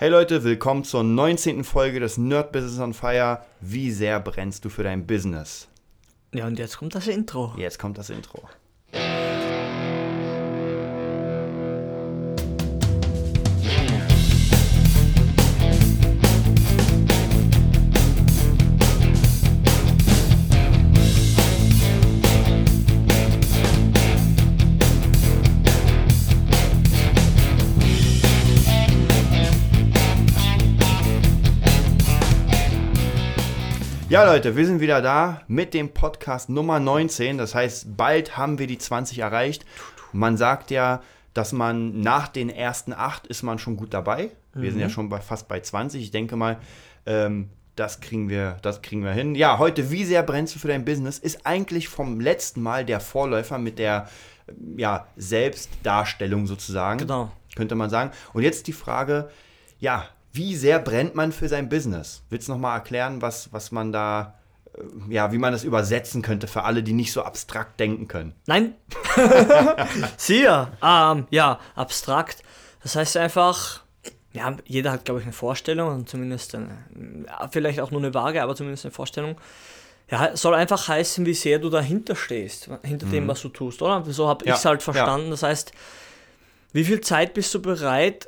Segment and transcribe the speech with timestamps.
[0.00, 1.62] Hey Leute, willkommen zur 19.
[1.62, 3.42] Folge des Nerd Business on Fire.
[3.60, 5.68] Wie sehr brennst du für dein Business?
[6.32, 7.52] Ja, und jetzt kommt das Intro.
[7.58, 8.48] Jetzt kommt das Intro.
[34.20, 37.38] Ja, Leute, wir sind wieder da mit dem Podcast Nummer 19.
[37.38, 39.64] Das heißt, bald haben wir die 20 erreicht.
[40.12, 41.00] Man sagt ja,
[41.32, 44.30] dass man nach den ersten acht ist man schon gut dabei.
[44.52, 46.02] Wir sind ja schon bei, fast bei 20.
[46.02, 46.58] Ich denke mal,
[47.06, 49.34] ähm, das kriegen wir, das kriegen wir hin.
[49.36, 53.00] Ja, heute, wie sehr brennst du für dein Business, ist eigentlich vom letzten Mal der
[53.00, 54.06] Vorläufer mit der
[54.76, 56.98] ja, Selbstdarstellung sozusagen.
[56.98, 57.32] Genau.
[57.56, 58.10] Könnte man sagen.
[58.34, 59.30] Und jetzt die Frage,
[59.78, 62.22] ja, wie sehr brennt man für sein Business?
[62.30, 64.38] Willst du nochmal erklären, was, was man da,
[64.74, 68.34] äh, ja, wie man das übersetzen könnte für alle, die nicht so abstrakt denken können?
[68.46, 68.74] Nein.
[70.16, 70.70] Sehr.
[70.82, 72.42] Ähm, ja, abstrakt.
[72.82, 73.82] Das heißt einfach,
[74.32, 76.78] ja, jeder hat, glaube ich, eine Vorstellung und zumindest eine,
[77.26, 79.36] ja, vielleicht auch nur eine vage, aber zumindest eine Vorstellung.
[80.10, 84.04] Ja, soll einfach heißen, wie sehr du dahinter stehst, hinter dem, was du tust, oder?
[84.08, 84.84] So habe Ja, ich es halt ja.
[84.92, 85.30] verstanden.
[85.30, 85.70] Das heißt,
[86.72, 88.26] wie viel Zeit bist du bereit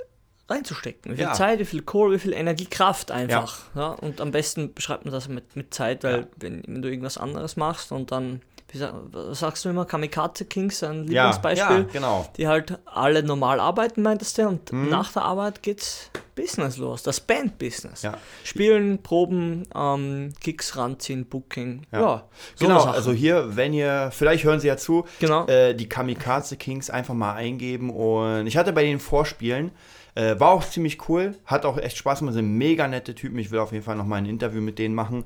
[0.53, 1.13] reinzustecken?
[1.13, 1.33] Wie viel Ja.
[1.33, 3.59] Zeit, wie viel Kohle, wie viel Energie, Kraft einfach.
[3.75, 3.89] Ja.
[3.93, 6.27] Und am besten beschreibt man das mit, mit Zeit, weil Ja.
[6.37, 10.45] wenn, wenn du irgendwas anderes machst und dann, wie sag, was sagst du immer, Kamikaze
[10.45, 12.29] Kings, ein Ja, Lieblingsbeispiel, ja, genau.
[12.37, 17.21] die halt alle normal arbeiten, meintest du, und nach der Arbeit geht's Business los, das
[17.21, 18.01] Band-Business.
[18.01, 18.15] Ja.
[18.43, 22.25] Spielen, Proben, ähm, Kicks ranziehen, Booking, ja, Ja.
[22.55, 25.47] so genau, also hier, wenn ihr, vielleicht hören Sie ja zu, Genau.
[25.47, 29.73] äh, die Kamikaze Kings einfach mal eingeben und ich hatte bei den Vorspielen,
[30.15, 33.51] äh, war auch ziemlich cool, hat auch echt Spaß gemacht, sind mega nette Typen, ich
[33.51, 35.25] will auf jeden Fall noch mal ein Interview mit denen machen.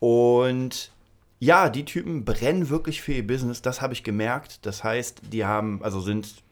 [0.00, 0.90] Und
[1.40, 5.44] ja, die Typen brennen wirklich für ihr Business, das habe ich gemerkt, das heißt, die
[5.44, 6.42] haben, also sind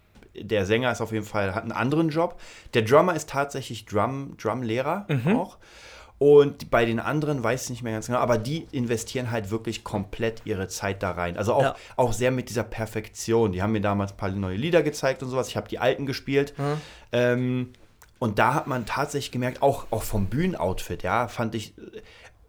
[0.43, 2.39] der Sänger ist auf jeden Fall, hat einen anderen Job.
[2.75, 5.57] Der Drummer ist tatsächlich Drum, Drumlehrer auch.
[6.19, 9.85] Und bei den anderen weiß ich nicht mehr ganz genau, aber die investieren halt wirklich
[9.85, 11.37] komplett ihre Zeit da rein.
[11.37, 11.77] Also auch, Ja.
[11.97, 13.53] auch sehr mit dieser Perfektion.
[13.53, 15.49] Die haben mir damals ein paar neue Lieder gezeigt und sowas.
[15.49, 16.55] Ich habe die alten gespielt.
[17.13, 17.73] Ähm,
[18.19, 21.75] und da hat man tatsächlich gemerkt, auch, auch vom Bühnenoutfit, ja, fand ich,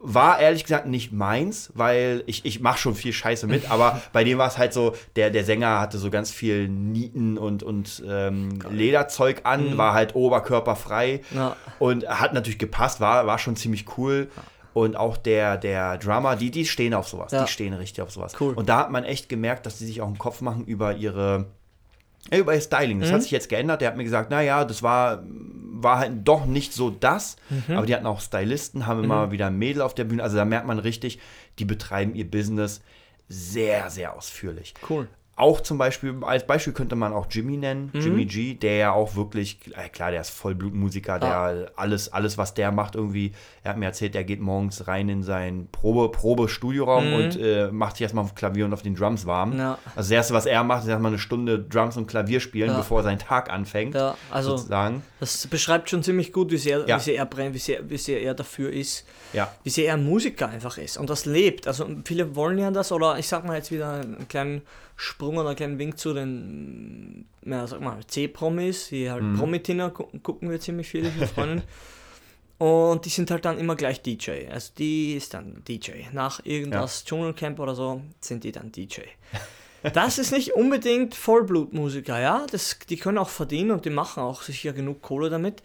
[0.00, 4.22] war ehrlich gesagt nicht meins, weil ich, ich mache schon viel Scheiße mit, aber bei
[4.24, 8.02] dem war es halt so, der, der Sänger hatte so ganz viel Nieten und, und
[8.06, 11.56] ähm, Lederzeug an, war halt oberkörperfrei Ja.
[11.78, 14.28] und hat natürlich gepasst, war, war schon ziemlich cool.
[14.74, 17.42] Und auch der, der Drummer, die, die stehen auf sowas, Ja.
[17.44, 18.34] die stehen richtig auf sowas.
[18.38, 18.54] Cool.
[18.54, 21.46] Und da hat man echt gemerkt, dass die sich auch einen Kopf machen über ihre,
[22.30, 22.98] ja, über ihr Styling.
[22.98, 23.02] Mhm.
[23.02, 23.80] Das hat sich jetzt geändert.
[23.80, 27.36] Der hat mir gesagt, naja, das war, war halt doch nicht so das.
[27.48, 27.76] Mhm.
[27.76, 30.22] Aber die hatten auch Stylisten, haben immer wieder ein Mädel auf der Bühne.
[30.22, 31.18] Also da merkt man richtig,
[31.58, 32.80] die betreiben ihr Business
[33.28, 34.74] sehr, sehr ausführlich.
[34.88, 35.08] Cool.
[35.38, 38.00] Auch zum Beispiel, als Beispiel könnte man auch Jimmy nennen, Mhm.
[38.00, 42.54] Jimmy G, der ja auch wirklich, äh, klar, der ist Vollblutmusiker, der alles, alles, was
[42.54, 43.32] der macht, irgendwie,
[43.62, 47.96] er hat mir erzählt, der geht morgens rein in sein Probe, Probe-Studioraum und äh, macht
[47.96, 49.52] sich erstmal auf Klavier und auf den Drums warm.
[49.52, 49.58] Mhm.
[49.60, 49.78] Ja.
[49.94, 52.76] Also das Erste, was er macht, ist erstmal eine Stunde Drums und Klavier spielen, Ja.
[52.76, 55.02] bevor sein Tag anfängt, Ja, also sozusagen.
[55.20, 56.96] das beschreibt schon ziemlich gut, wie sehr, Ja.
[56.96, 59.06] wie sehr er brennt, wie sehr, wie sehr er dafür ist,
[59.62, 61.68] wie sehr er ein Musiker einfach ist und das lebt.
[61.68, 64.62] Also viele wollen ja das, oder ich sag mal jetzt wieder einen kleinen
[65.00, 70.04] Sprung oder einen kleinen Wink zu den, ja, sag mal, C-Promis, die halt Promitina gu
[70.22, 71.62] gucken wir ziemlich viele mit Freunden.
[72.58, 74.48] Und die sind halt dann immer gleich DJ.
[74.50, 75.92] Also die ist dann DJ.
[76.12, 79.02] Nach irgendwas Dschungelcamp oder so sind die dann DJ.
[79.94, 82.44] Das ist nicht unbedingt Vollblutmusiker, ja.
[82.50, 85.62] Das, die können auch verdienen und die machen auch sicher genug Kohle damit.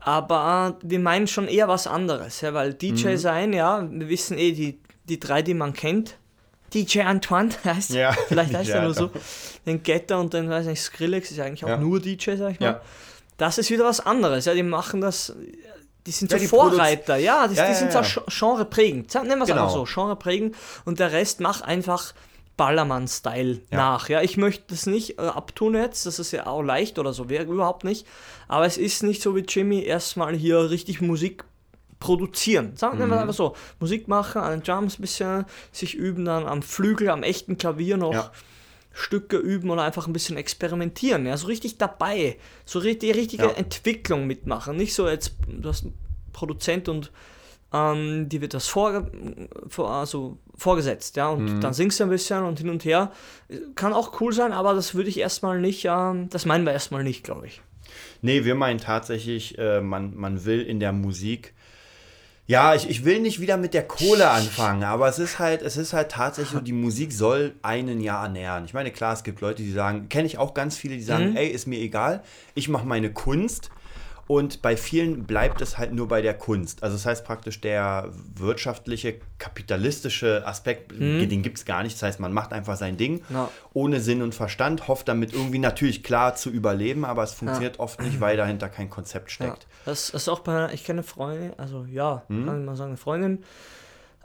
[0.00, 3.16] Aber wir meinen schon eher was anderes, ja, weil DJ Mhm.
[3.18, 6.16] sein, ja, wir wissen eh, die, die drei, die man kennt,
[6.76, 9.10] DJ Antoine heißt, Ja, vielleicht heißt DJ er nur so,
[9.66, 11.76] den Getter und den, weiß nicht, Skrillex ist eigentlich auch Ja.
[11.78, 12.66] nur DJ, sag ich mal.
[12.66, 12.80] ja.
[13.38, 15.34] Das ist wieder was anderes, ja, die machen das,
[16.06, 18.02] die sind Ja, so die Vorreiter, ja, die, Ja, die ja, sind ja.
[18.04, 19.62] so genreprägend, nennen wir es Genau.
[19.64, 20.54] einfach so, genreprägend
[20.84, 22.14] und der Rest macht einfach
[22.56, 23.76] Ballermann-Style Ja.
[23.76, 27.12] nach, ja, ich möchte das nicht äh, abtun jetzt, das ist ja auch leicht oder
[27.12, 28.06] so, wäre überhaupt nicht,
[28.48, 31.44] aber es ist nicht so wie Jimmy erstmal hier richtig Musik
[31.98, 32.76] produzieren.
[32.76, 33.10] Sagen wir Mhm.
[33.10, 33.54] mal einfach so.
[33.80, 37.96] Musik machen, an den Drums ein bisschen, sich üben dann am Flügel, am echten Klavier
[37.96, 38.12] noch.
[38.12, 38.32] Ja.
[38.92, 41.26] Stücke üben oder einfach ein bisschen experimentieren.
[41.26, 42.38] Ja, so richtig dabei.
[42.64, 43.50] So ri- die richtige Ja.
[43.50, 44.76] Entwicklung mitmachen.
[44.76, 45.94] Nicht so jetzt, du hast einen
[46.32, 47.12] Produzent und
[47.74, 49.06] ähm, die wird das vor,
[49.68, 51.60] vor, also vorgesetzt, ja, und Mhm.
[51.60, 53.10] dann singst du ein bisschen und hin und her.
[53.74, 57.02] Kann auch cool sein, aber das würde ich erstmal nicht, ähm, das meinen wir erstmal
[57.04, 57.60] nicht, glaube ich.
[58.22, 61.52] Nee, wir meinen tatsächlich, äh, man, man will in der Musik.
[62.48, 65.76] Ja, ich, ich will nicht wieder mit der Kohle anfangen, aber es ist halt, es
[65.76, 68.64] ist halt tatsächlich so, die Musik soll einen Jahr ernähren.
[68.66, 71.30] Ich meine, klar, es gibt Leute, die sagen, kenne ich auch ganz viele, die sagen,
[71.30, 71.36] Mhm.
[71.36, 72.22] ey, ist mir egal,
[72.54, 73.70] ich mache meine Kunst.
[74.28, 76.82] Und bei vielen bleibt es halt nur bei der Kunst.
[76.82, 81.94] Also das heißt praktisch, der wirtschaftliche, kapitalistische Aspekt, den gibt es gar nicht.
[81.96, 83.22] Das heißt, man macht einfach sein Ding.
[83.28, 83.50] Ja.
[83.72, 88.00] ohne Sinn und Verstand, hofft damit irgendwie natürlich klar zu überleben, aber es funktioniert oft
[88.00, 89.34] nicht, weil dahinter kein Konzept Ja.
[89.34, 89.66] steckt.
[89.84, 92.46] Das ist auch bei, ich kenne eine Freundin, also ja, Mhm.
[92.46, 93.44] kann ich mal sagen, eine Freundin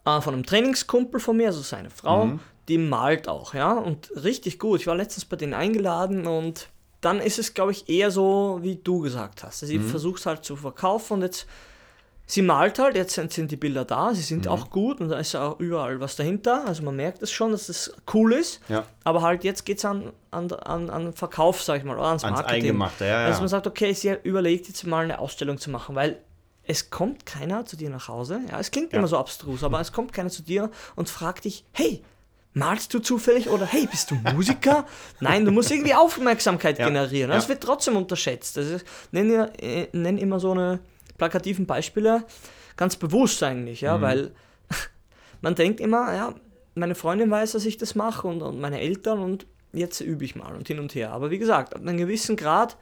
[0.06, 2.39] äh, von einem Trainingskumpel von mir, also seine Frau, Mhm.
[2.69, 4.80] die malt auch, ja, und richtig gut.
[4.80, 6.69] Ich war letztens bei denen eingeladen und
[7.01, 9.59] dann ist es, glaube ich, eher so, wie du gesagt hast.
[9.59, 9.89] Sie Mhm.
[9.89, 11.48] versucht es halt zu verkaufen und jetzt,
[12.27, 14.25] sie malt halt, jetzt sind, die Bilder da, sie Mhm.
[14.25, 16.65] sind auch gut und da ist auch überall was dahinter.
[16.65, 18.62] Also man merkt es schon, dass es cool ist.
[18.69, 18.86] Ja.
[19.03, 22.24] Aber halt jetzt geht es an, an, an, an Verkauf, sag ich mal, oder ans,
[22.24, 22.65] Ans Marketing.
[22.65, 23.25] Eingemachte, ja, ja.
[23.25, 26.19] Also man sagt, okay, sie überlegt jetzt mal eine Ausstellung zu machen, weil
[26.63, 28.39] es kommt keiner zu dir nach Hause.
[28.50, 29.00] Ja, es klingt Ja.
[29.00, 32.03] immer so abstrus, aber es kommt keiner zu dir und fragt dich, hey,
[32.53, 34.86] malst du zufällig oder hey, bist du Musiker?
[35.19, 36.88] Nein, du musst irgendwie Aufmerksamkeit Ja.
[36.88, 37.31] generieren.
[37.31, 37.50] Das Ja.
[37.50, 38.57] wird trotzdem unterschätzt.
[38.57, 40.80] Das ist, nenn, ja- äh, nenn immer so eine
[41.18, 42.25] plakativen Beispiele,
[42.77, 44.01] ganz bewusst eigentlich, ja, Mhm.
[44.01, 44.31] weil
[45.42, 46.36] man denkt immer, ja,
[46.75, 50.36] meine Freundin weiß, dass ich das mache und, und meine Eltern und jetzt übe ich
[50.36, 51.12] mal und hin und her.
[51.13, 52.77] Aber wie gesagt, ab einem gewissen Grad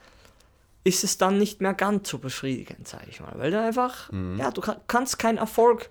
[0.84, 3.34] ist es dann nicht mehr ganz so befriedigend, sage ich mal.
[3.36, 5.90] Weil du einfach, ja, du ka- kannst keinen Erfolg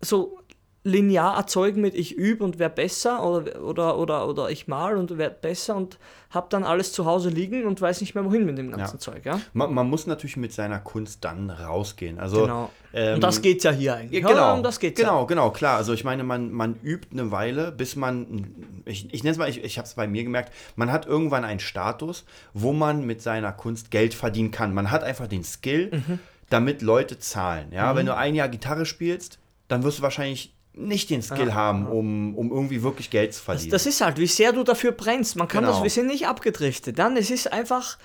[0.00, 0.38] so
[0.84, 5.16] linear erzeugen mit ich übe und werde besser oder, oder, oder, oder ich mal und
[5.16, 5.96] werde besser und
[6.30, 8.98] habe dann alles zu Hause liegen und weiß nicht mehr wohin mit dem ganzen Ja.
[8.98, 9.40] Zeug, ja?
[9.52, 12.18] Man, man muss natürlich mit seiner Kunst dann rausgehen.
[12.18, 12.70] Also, Genau.
[12.94, 14.22] ähm, und das geht's ja hier eigentlich.
[14.22, 15.26] Ja, genau, um das geht's genau, ja.
[15.26, 15.76] genau, klar.
[15.76, 18.52] Also ich meine, man, man übt eine Weile, bis man,
[18.84, 21.44] ich, ich nenne es mal, ich, ich habe es bei mir gemerkt, man hat irgendwann
[21.44, 22.24] einen Status,
[22.54, 24.74] wo man mit seiner Kunst Geld verdienen kann.
[24.74, 26.18] Man hat einfach den Skill, Mhm.
[26.50, 27.70] damit Leute zahlen.
[27.72, 29.38] Ja, wenn du ein Jahr Gitarre spielst,
[29.68, 33.70] dann wirst du wahrscheinlich nicht den Skill haben, um, um irgendwie wirklich Geld zu verdienen.
[33.70, 35.36] Das ist halt, wie sehr du dafür brennst.
[35.36, 35.74] Man kann Genau.
[35.74, 36.98] das, wir sind nicht abgedriftet.
[36.98, 37.98] Dann, es ist einfach,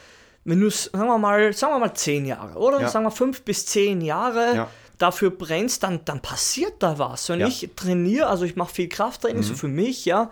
[0.43, 2.81] wenn du, sagen wir mal, sagen wir mal zehn Jahre, oder?
[2.81, 2.87] Ja.
[2.89, 4.67] Sagen wir fünf bis zehn Jahre Ja.
[4.97, 7.29] dafür brennst, dann, dann passiert da was.
[7.29, 7.45] Wenn Ja.
[7.47, 7.51] Mhm.
[7.53, 10.29] ich trainiere, also ich mache viel Krafttraining, so für mich, ja.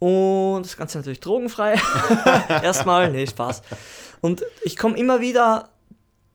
[0.00, 1.74] Und das Ganze natürlich drogenfrei.
[2.48, 3.62] Erstmal, nee, Spaß.
[4.20, 5.68] Und ich komme immer wieder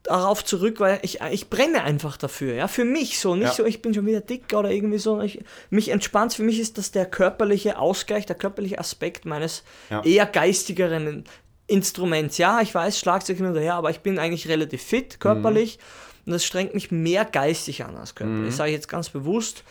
[0.04, 3.54] darauf zurück, weil ich, ich brenne einfach dafür, ja, für mich so, nicht Ja.
[3.54, 6.78] so, ich bin schon wieder dick oder irgendwie so, ich, mich entspannt, für mich ist
[6.78, 10.02] das der körperliche Ausgleich, der körperliche Aspekt meines Ja.
[10.04, 11.26] eher geistigeren
[11.68, 15.78] Instruments, ja, ich weiß, Schlagzeug hin und her, aber ich bin eigentlich relativ fit körperlich
[16.26, 19.64] und das strengt mich mehr geistig an als körperlich, das sage ich jetzt ganz bewusst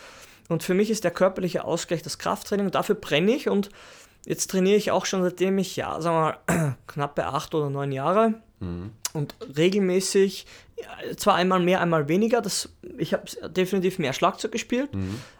[0.47, 3.69] und für mich ist der körperliche Ausgleich das Krafttraining und dafür brenne ich und
[4.29, 6.15] jetzt trainiere ich auch schon seitdem ich, ja, sagen
[6.47, 8.35] wir mal, knappe acht oder neun Jahre.
[9.13, 10.45] Und regelmäßig,
[11.17, 14.91] zwar einmal mehr, einmal weniger, das, ich habe definitiv mehr Schlagzeug gespielt,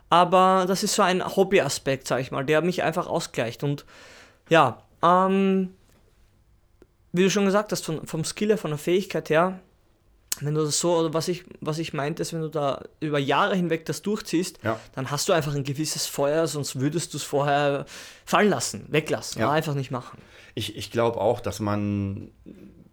[0.09, 3.63] aber das ist so ein Hobbyaspekt, sag ich mal, der mich einfach ausgleicht.
[3.63, 3.85] Und
[4.49, 5.75] ja, ähm,
[7.11, 9.59] wie du schon gesagt hast, von, vom Skill her, von der Fähigkeit her,
[10.41, 13.19] wenn du das so, oder was ich, was ich meinte, ist, wenn du da über
[13.19, 14.79] Jahre hinweg das durchziehst, Ja.
[14.95, 17.85] dann hast du einfach ein gewisses Feuer, sonst würdest du es vorher
[18.25, 19.51] fallen lassen, weglassen, Ja.
[19.51, 20.19] einfach nicht machen.
[20.55, 22.31] Ich, ich glaube auch, dass man,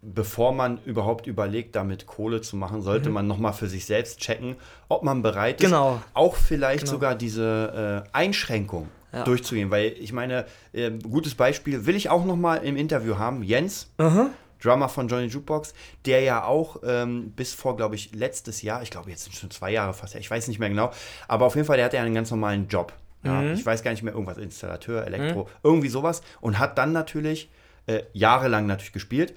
[0.03, 4.57] bevor man überhaupt überlegt, damit Kohle zu machen, sollte man nochmal für sich selbst checken,
[4.89, 5.73] ob man bereit ist, Mhm.
[5.73, 6.03] Genau.
[6.15, 6.93] auch vielleicht Genau.
[6.93, 9.25] sogar diese äh, Einschränkung Ja.
[9.25, 9.71] durchzugehen.
[9.71, 13.43] Weil ich meine, äh, gutes Beispiel will ich auch nochmal im Interview haben.
[13.43, 14.31] Jens, Aha.
[14.63, 15.75] Drummer von Johnny Jukebox,
[16.07, 19.51] der ja auch ähm, bis vor, glaube ich, letztes Jahr, ich glaube jetzt sind schon
[19.51, 20.91] zwei Jahre fast, ich weiß nicht mehr genau,
[21.29, 22.93] aber auf jeden Fall, der hatte ja einen ganz normalen Job.
[23.25, 23.55] Ja, Mhm.
[23.55, 27.51] Ich weiß gar nicht mehr, irgendwas, Installateur, Elektro, irgendwie sowas und hat dann natürlich
[27.87, 29.35] äh, jahrelang natürlich gespielt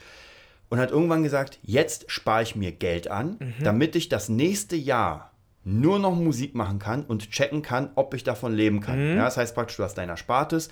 [0.70, 3.64] und hat irgendwann gesagt, jetzt spare ich mir Geld an, Mhm.
[3.64, 5.32] damit ich das nächste Jahr
[5.64, 9.12] nur noch Musik machen kann und checken kann, ob ich davon leben kann.
[9.12, 9.18] Mhm.
[9.18, 10.70] Ja, das heißt praktisch, du hast dein Erspartes,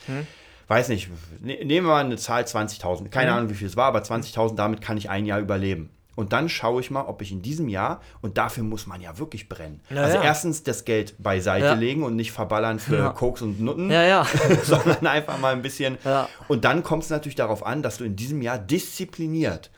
[0.68, 1.10] weiß nicht,
[1.42, 3.38] ne, nehmen wir mal eine Zahl 20.000, keine Mhm.
[3.38, 5.90] Ahnung, wie viel es war, aber 20.000, damit kann ich ein Jahr überleben.
[6.16, 9.20] Und dann schaue ich mal, ob ich in diesem Jahr, und dafür muss man ja
[9.20, 9.82] wirklich brennen.
[9.92, 10.24] Ja, also ja.
[10.24, 11.74] erstens das Geld beiseite Ja.
[11.76, 13.14] legen und nicht verballern für.
[13.14, 14.28] Koks und Nutten, Ja, ja.
[14.64, 16.00] sondern einfach mal ein bisschen.
[16.48, 19.70] Und dann kommt es natürlich darauf an, dass du in diesem Jahr diszipliniert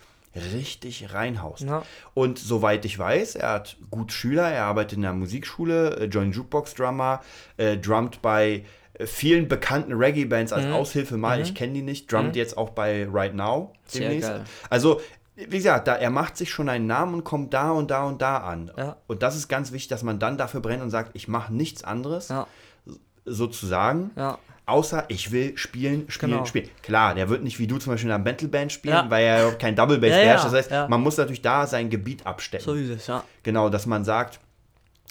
[0.53, 1.65] richtig reinhaust.
[2.13, 6.35] Und soweit ich weiß, er hat gut Schüler, er arbeitet in der Musikschule, äh, Joint
[6.35, 7.21] Jukebox Drummer,
[7.57, 8.63] äh, drummt bei
[9.05, 13.33] vielen bekannten Reggae-Bands als Aushilfe mal, ich kenne die nicht, drummt jetzt auch bei Right
[13.33, 14.43] Now geil.
[14.69, 14.99] Also,
[15.35, 18.21] wie gesagt, da, er macht sich schon einen Namen und kommt da und da und
[18.21, 18.71] da an.
[18.77, 18.97] Ja.
[19.07, 21.83] Und das ist ganz wichtig, dass man dann dafür brennt und sagt, ich mache nichts
[21.85, 22.45] anderes, Ja,
[23.25, 24.11] sozusagen.
[24.15, 24.37] ja.
[24.65, 26.45] außer ich will spielen, spielen, Genau.
[26.45, 26.69] spielen.
[26.83, 29.09] Klar, der wird nicht wie du zum Beispiel in einer Battleband spielen, Ja.
[29.09, 30.45] weil er kein Double Bass beherrscht.
[30.45, 32.65] Das heißt, man muss natürlich da sein Gebiet abstecken.
[32.65, 33.23] So ist es, ja.
[33.43, 34.39] Genau, dass man sagt,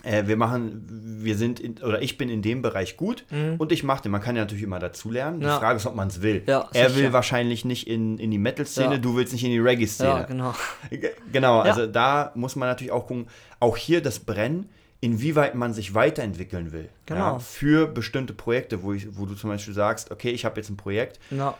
[0.04, 0.86] äh, wir machen,
[1.20, 3.24] wir sind, in, oder ich bin in dem Bereich gut
[3.58, 4.12] und ich mache den.
[4.12, 5.40] Man kann ja natürlich immer dazulernen.
[5.40, 5.50] Die Mhm.
[5.52, 5.58] Ja.
[5.58, 6.42] Frage ist, ob man es will.
[6.46, 7.02] Ja, er sicher.
[7.02, 8.98] will wahrscheinlich nicht in, in die Metal-Szene, Ja.
[8.98, 10.26] du willst nicht in die Reggae-Szene.
[10.28, 10.54] Genau.
[10.90, 13.26] G- Genau, also da muss man natürlich auch gucken,
[13.60, 14.68] auch hier das Brennen,
[15.00, 16.88] inwieweit man sich weiterentwickeln will.
[17.06, 17.38] Genau.
[17.38, 20.76] Für bestimmte Projekte, wo, ich, wo du zum Beispiel sagst, okay, ich habe jetzt ein
[20.76, 21.56] Projekt, Ja,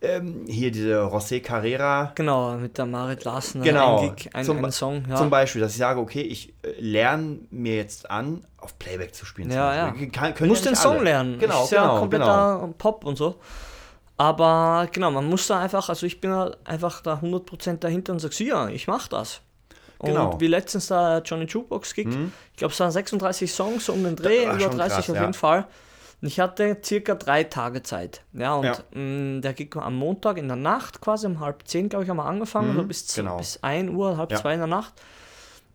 [0.00, 3.62] ähm, hier diese José Carrera, genau, mit der Marit Larsen.
[3.62, 5.16] Genau, Ein, Gig, ein, zum, ein Song, ja.
[5.16, 9.26] zum Beispiel, dass ich sage, okay, ich äh, lerne mir jetzt an, auf Playback zu
[9.26, 9.50] spielen.
[9.50, 9.94] Ja, ja.
[10.12, 11.04] Kann, Du musst ja den Song alle.
[11.04, 11.38] lernen.
[11.38, 12.74] Genau, ist ja genau, kompletter genau.
[12.78, 13.36] Pop und so.
[14.16, 18.18] Aber genau, man muss da einfach, also ich bin da einfach da 100% dahinter und
[18.18, 19.40] sag, so, ja, ich mach das.
[19.98, 20.34] Und Genau.
[20.34, 20.40] Mhm.
[20.40, 24.16] wie letztens da Johnny Jukebox Gig, ich glaube es waren 36 Songs so um den
[24.16, 25.22] Dreh, über schon 30 krass, auf ja.
[25.22, 25.66] jeden Fall.
[26.20, 28.22] Und ich hatte circa drei Tage Zeit.
[28.32, 28.76] Ja, und Ja.
[28.92, 32.10] mh, der Gig war am Montag in der Nacht quasi, um halb zehn, glaube ich,
[32.10, 33.36] haben wir angefangen, Mhm, oder bis, genau.
[33.36, 34.38] bis 1 Uhr, halb Ja.
[34.40, 34.94] zwei in der Nacht.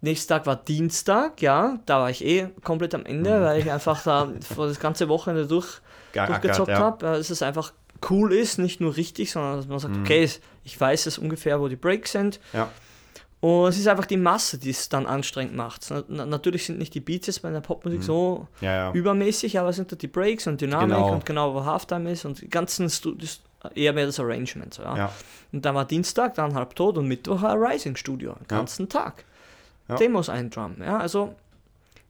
[0.01, 3.07] Nächster Tag war Dienstag, ja, da war ich eh komplett am Mhm.
[3.07, 5.79] Ende, weil ich einfach da vor das ganze Wochenende durch
[6.13, 6.77] durchgezockt ja.
[6.79, 7.71] habe, dass es einfach
[8.09, 10.29] cool ist, nicht nur richtig, sondern dass man sagt, okay,
[10.65, 12.39] ich weiß es ungefähr, wo die Breaks sind.
[12.51, 12.59] Mhm.
[12.59, 12.69] Ja.
[13.43, 15.85] Und es ist einfach die Masse, die es dann anstrengend macht.
[15.89, 18.91] Na, na, natürlich sind nicht die Beats jetzt bei der Popmusik so Ja, ja.
[18.93, 21.11] übermäßig, aber es sind da die Breaks und Dynamik Genau.
[21.11, 23.41] und genau, wo Halftime ist und die ganzen Studios,
[23.75, 24.73] eher mehr das Arrangement.
[24.73, 24.95] So, ja.
[24.95, 25.11] Ja.
[25.51, 29.25] Und dann war Dienstag, dann halb tot und Mittwoch war Rising Studio, den ganzen Tag.
[29.99, 31.35] Demos eindrum, ja, also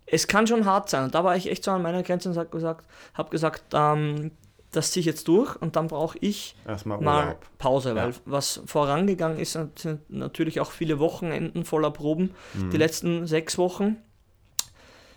[0.05, 2.37] es kann schon hart sein und da war ich echt so an meiner Grenze und
[2.37, 2.85] habe gesagt,
[3.15, 4.29] hab gesagt ähm,
[4.75, 7.45] das ziehe ich jetzt durch und dann brauche ich Erstmal mal Urlaub.
[7.57, 8.15] Pause, weil Ja.
[8.25, 12.33] was vorangegangen ist, sind natürlich auch viele Wochenenden voller Proben.
[12.53, 12.69] Mhm.
[12.71, 13.97] Die letzten sechs Wochen,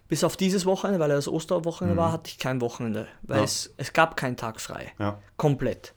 [0.08, 3.40] bis auf dieses Wochenende, weil es Osterwochenende war, hatte ich kein Wochenende, weil Mhm.
[3.40, 3.44] Ja.
[3.44, 4.92] es, es gab keinen Tag frei.
[4.98, 5.18] Ja.
[5.36, 5.94] Komplett.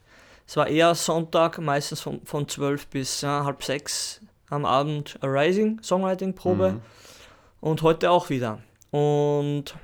[0.47, 6.71] Es war eher Sonntag, meistens von, von 12 bis halb sechs am Abend Arising, Songwriting-Probe
[6.71, 6.81] Mhm.
[7.61, 8.59] und heute auch wieder.
[8.89, 9.75] Und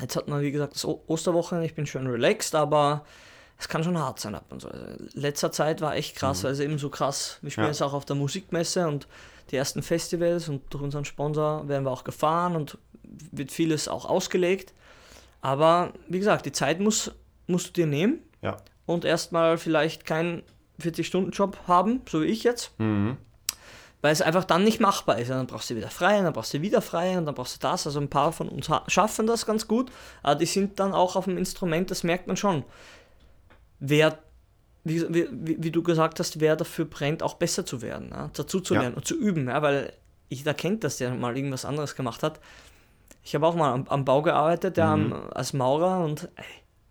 [0.00, 3.04] jetzt hat man, wie gesagt, das O- Osterwochenende, ich bin schön relaxed, aber
[3.58, 4.68] es kann schon hart sein ab und so.
[4.68, 7.70] Also, letzter Zeit war echt krass, weil es eben so krass, wir spielen Ja.
[7.72, 9.08] jetzt auch auf der Musikmesse und
[9.50, 14.04] die ersten Festivals und durch unseren Sponsor werden wir auch gefahren und wird vieles auch
[14.04, 14.74] ausgelegt.
[15.40, 17.12] Aber wie gesagt, die Zeit muss,
[17.46, 18.56] musst du dir nehmen Ja.
[18.86, 20.42] und erstmal vielleicht keinen
[20.80, 23.16] 40-Stunden-Job haben, so wie ich jetzt, Mhm.
[24.02, 25.28] Weil es einfach dann nicht machbar ist.
[25.28, 27.60] Ja, dann brauchst du wieder frei, dann brauchst du wieder frei und dann brauchst du
[27.60, 27.86] das.
[27.86, 29.90] Also ein paar von uns ha- schaffen das ganz gut,
[30.22, 32.64] aber die sind dann auch auf dem Instrument, das merkt man schon.
[33.78, 34.18] Wer,
[34.84, 38.60] wie, wie, wie du gesagt hast, wer dafür brennt, auch besser zu werden, ja, dazu
[38.60, 38.80] zu Ja.
[38.82, 39.92] lernen und zu üben, ja, weil
[40.28, 42.40] ich da kennt das, der mal irgendwas anderes gemacht hat.
[43.22, 46.44] Ich habe auch mal am, am Bau gearbeitet, ja, am, als Maurer und ey,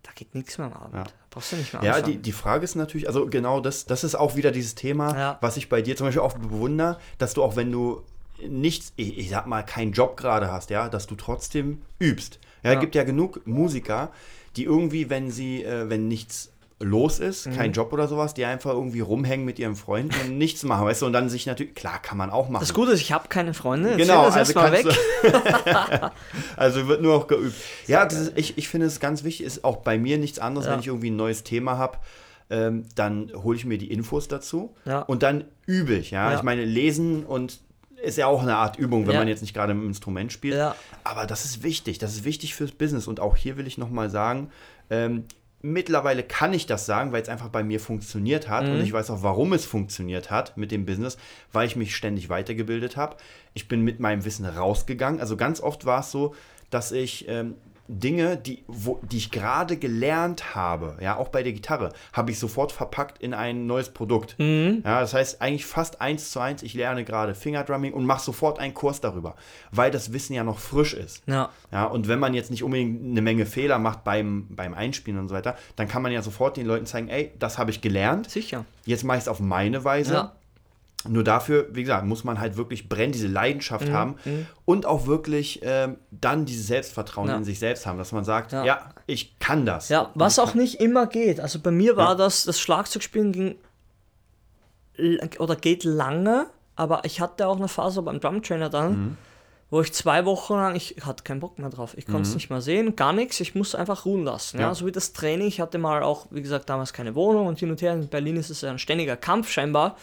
[0.06, 0.94] da geht nichts mehr am Abend.
[0.94, 1.04] Ja.
[1.30, 2.12] Brauchst du nicht mehr Ja, anfangen.
[2.14, 5.38] die, die Frage ist natürlich, also genau das, das ist auch wieder dieses Thema, Ja.
[5.40, 8.02] was ich bei dir zum Beispiel auch bewundere, dass du auch wenn du
[8.46, 12.38] nichts, ich, ich sag mal, keinen Job gerade hast, ja, dass du trotzdem übst.
[12.62, 12.76] Ja, Ja.
[12.76, 14.10] es gibt ja genug Musiker,
[14.56, 17.56] die irgendwie, wenn sie, äh, wenn nichts los ist, Mhm.
[17.56, 21.02] kein Job oder sowas, die einfach irgendwie rumhängen mit ihrem Freund und nichts machen, weißt
[21.02, 22.60] du, und dann sich natürlich, klar, kann man auch machen.
[22.60, 23.96] das Gute ist, ich habe keine Freunde.
[23.96, 24.86] Genau, das also erstmal weg.
[26.56, 27.54] also wird nur noch geübt.
[27.86, 30.72] Ja, ist, ich, ich finde es ganz wichtig, ist auch bei mir nichts anderes, Ja.
[30.72, 31.98] wenn ich irgendwie ein neues Thema habe,
[32.50, 35.00] ähm, dann hole ich mir die Infos dazu Ja.
[35.00, 36.10] und dann übe ich.
[36.10, 36.30] Ja?
[36.30, 36.36] Ja.
[36.36, 37.60] ich meine, lesen und
[38.02, 39.20] ist ja auch eine Art Übung, wenn Ja.
[39.20, 40.56] man jetzt nicht gerade im Instrument spielt.
[40.56, 40.76] Ja.
[41.02, 43.08] Aber das ist wichtig, das ist wichtig fürs Business.
[43.08, 44.50] Und auch hier will ich nochmal sagen,
[44.90, 45.24] ähm,
[45.66, 48.66] mittlerweile kann ich das sagen, weil es einfach bei mir funktioniert hat.
[48.66, 48.72] Mhm.
[48.72, 51.16] Und ich weiß auch, warum es funktioniert hat mit dem Business,
[51.52, 53.16] weil ich mich ständig weitergebildet habe.
[53.54, 55.20] Ich bin mit meinem Wissen rausgegangen.
[55.20, 56.34] Also ganz oft war es so,
[56.70, 57.54] dass ich ähm,
[57.88, 62.38] Dinge, die, wo, die ich gerade gelernt habe, ja, auch bei der Gitarre, habe ich
[62.38, 64.36] sofort verpackt in ein neues Produkt.
[64.38, 64.82] Mhm.
[64.84, 68.58] Ja, das heißt eigentlich fast eins zu eins, ich lerne gerade Fingerdrumming und mache sofort
[68.58, 69.36] einen Kurs darüber,
[69.70, 71.22] weil das Wissen ja noch frisch ist.
[71.26, 71.50] Ja.
[71.72, 75.28] Ja, und wenn man jetzt nicht unbedingt eine Menge Fehler macht beim, beim Einspielen und
[75.28, 78.30] so weiter, dann kann man ja sofort den Leuten zeigen, ey, das habe ich gelernt,
[78.30, 78.64] Sicher.
[78.84, 80.14] jetzt mache ich es auf meine Weise.
[80.14, 80.32] Ja.
[81.08, 84.16] Nur dafür, wie gesagt, muss man halt wirklich brennen, diese Mhm, Leidenschaft haben
[84.64, 87.36] und auch wirklich ähm, dann dieses Selbstvertrauen Ja.
[87.36, 88.64] in sich selbst haben, dass man sagt, Ja.
[88.64, 89.88] ja, ich kann das.
[89.88, 91.38] Ja, was auch nicht immer geht.
[91.38, 92.14] Also bei mir war Ja.
[92.16, 93.54] das, das Schlagzeugspielen ging
[95.38, 99.16] oder geht lange, aber ich hatte auch eine Phase beim Drumtrainer dann, Mhm.
[99.70, 101.94] wo ich zwei Wochen lang, ich hatte keinen Bock mehr drauf.
[101.98, 103.38] Ich konnte es nicht mehr sehen, gar nichts.
[103.40, 104.58] Ich musste einfach ruhen lassen.
[104.58, 104.68] Ja.
[104.68, 104.74] Ja.
[104.74, 105.48] So wie das Training.
[105.48, 107.92] Ich hatte mal auch, wie gesagt, damals keine Wohnung und hin und her.
[107.92, 109.96] In Berlin ist es ein ständiger Kampf scheinbar.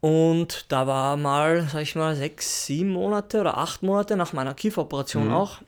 [0.00, 4.54] Und da war mal, sag ich mal, sechs, sieben Monate oder acht Monate nach meiner
[4.54, 5.34] Kieferoperation Mhm.
[5.34, 5.58] auch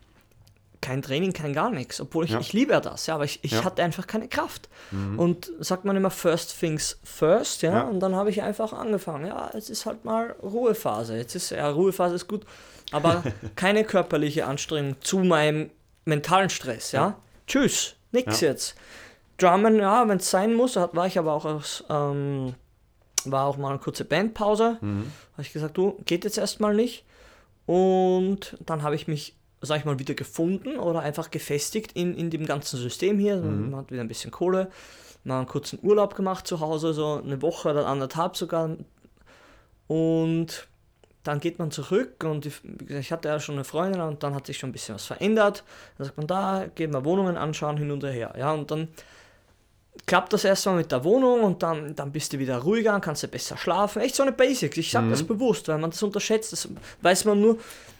[0.80, 2.00] kein Training, kein gar nichts.
[2.00, 2.40] Obwohl ich, Ja.
[2.40, 3.64] ich liebe ja das, ja, aber ich, ich Ja.
[3.64, 4.68] hatte einfach keine Kraft.
[5.16, 7.82] Und sagt man immer first things first, ja, Ja.
[7.82, 9.26] und dann habe ich einfach angefangen.
[9.26, 11.16] Ja, jetzt ist halt mal Ruhephase.
[11.16, 12.44] Jetzt ist, ja, Ruhephase ist gut,
[12.90, 13.22] aber
[13.56, 15.70] keine körperliche Anstrengung zu meinem
[16.04, 17.16] mentalen Stress, ja.
[17.46, 18.74] Tschüss, nix jetzt.
[19.38, 22.54] Drummen, ja, wenn es sein muss, war ich aber auch aus, ähm,
[23.30, 24.78] war auch mal eine kurze Bandpause.
[24.80, 25.12] Mhm.
[25.32, 27.04] Habe ich gesagt, du, geht jetzt erstmal nicht.
[27.66, 32.30] Und dann habe ich mich, sag ich mal, wieder gefunden oder einfach gefestigt in, in
[32.30, 33.36] dem ganzen System hier.
[33.36, 34.70] Man hat wieder ein bisschen Kohle,
[35.24, 38.76] mal einen kurzen Urlaub gemacht zu Hause, so eine Woche oder anderthalb sogar.
[39.86, 40.68] Und
[41.22, 44.46] dann geht man zurück und ich, ich hatte ja schon eine Freundin und dann hat
[44.46, 45.62] sich schon ein bisschen was verändert.
[45.96, 48.34] Dann sagt man, da geht man Wohnungen anschauen, hin und her.
[48.36, 48.88] Ja, und dann
[50.06, 53.28] klappt das erstmal mit der Wohnung und dann, dann bist du wieder ruhiger, kannst du
[53.28, 54.00] besser schlafen.
[54.02, 54.76] Echt so eine Basics.
[54.78, 56.52] Ich sage das bewusst, weil man das unterschätzt.
[56.52, 56.68] Das
[57.02, 57.58] weiß man nur,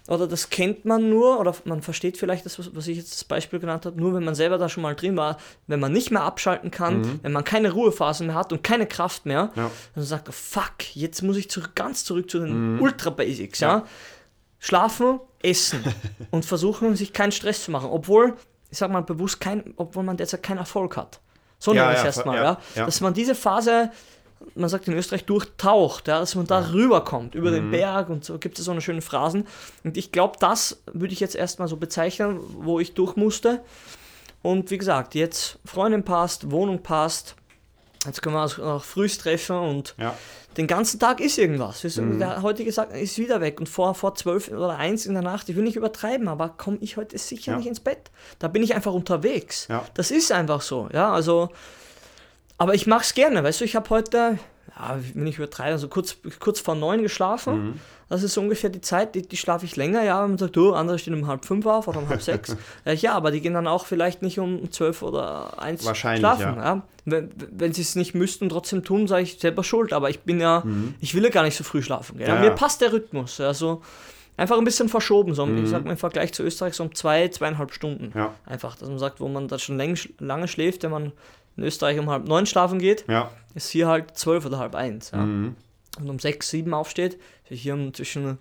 [0.09, 3.61] oder das kennt man nur, oder man versteht vielleicht das, was ich jetzt das Beispiel
[3.61, 5.37] genannt habe, nur wenn man selber da schon mal drin war,
[5.69, 9.27] wenn man nicht mehr abschalten kann, wenn man keine Ruhephasen mehr hat und keine Kraft
[9.27, 9.71] mehr, Ja.
[9.95, 13.69] dann sagt er, fuck, jetzt muss ich zurück, ganz zurück zu den Ultra-Basics, ja.
[13.79, 13.85] Ja.
[14.59, 15.85] Schlafen, essen
[16.31, 18.35] und versuchen, sich keinen Stress zu machen, obwohl,
[18.71, 21.21] ich sag mal bewusst, kein, obwohl man derzeit keinen Erfolg hat.
[21.63, 22.87] So Ja, nenne ich es ja, erstmal, ja, ja.
[22.87, 23.93] Dass man diese Phase,
[24.57, 27.55] man sagt in Österreich, durchtaucht, ja, dass man da rüberkommt, über Mhm.
[27.55, 29.47] den Berg und so gibt es so eine schöne Phrasen.
[29.85, 33.61] Und ich glaube, das würde ich jetzt erstmal so bezeichnen, wo ich durch musste.
[34.43, 37.37] Und wie gesagt, jetzt Freundin passt, Wohnung passt.
[38.05, 40.15] Jetzt können wir uns auch frühst treffen und Ja.
[40.57, 41.85] den ganzen Tag ist irgendwas.
[41.85, 42.19] Ist- Mhm.
[42.19, 45.49] Der heutige Tag ist wieder weg und vor, vor 12 oder 1 in der Nacht,
[45.49, 47.59] ich will nicht übertreiben, aber komme ich heute sicher Ja.
[47.59, 48.11] nicht ins Bett.
[48.41, 49.67] Da bin ich einfach unterwegs.
[49.69, 49.85] Ja.
[49.95, 51.51] Das ist einfach so, ja, also,
[52.59, 54.39] aber ich mache es gerne, weißt du, ich habe heute,
[54.77, 57.65] ja, wenn ich übertreibe, also kurz, kurz vor 9 geschlafen.
[57.71, 57.81] Mhm.
[58.13, 60.55] Das ist so ungefähr die Zeit, die, die schlafe ich länger, ja, und man sagt,
[60.55, 62.55] du, andere stehen um halb fünf auf oder um halb sechs.
[62.85, 66.57] ja, ja, aber die gehen dann auch vielleicht nicht um zwölf oder eins Wahrscheinlich, schlafen.
[66.59, 66.65] ja.
[66.65, 66.83] Ja.
[67.07, 69.93] Wenn, wenn sie es nicht müssten, trotzdem tun, sage ich selber schuld.
[69.93, 70.63] Aber ich bin ja,
[71.01, 72.17] ich will ja gar nicht so früh schlafen.
[72.17, 72.23] Mhm.
[72.23, 73.41] Ja, Mir passt der Rhythmus.
[73.41, 73.81] Also
[74.37, 75.65] einfach ein bisschen verschoben, so, Mhm.
[75.65, 78.13] ich sag mal im Vergleich zu Österreich so um zwei, zweieinhalb Stunden.
[78.47, 81.13] Einfach, dass man sagt, wo man da schon läng, lange schläft, wenn man
[81.57, 83.31] in Österreich um halb neun schlafen geht, Ja.
[83.55, 85.11] ist hier halt zwölf oder halb eins.
[85.13, 85.19] Ja.
[85.19, 85.57] Mhm.
[85.99, 88.39] Und um sechs, sieben aufsteht, ist hier um zwischen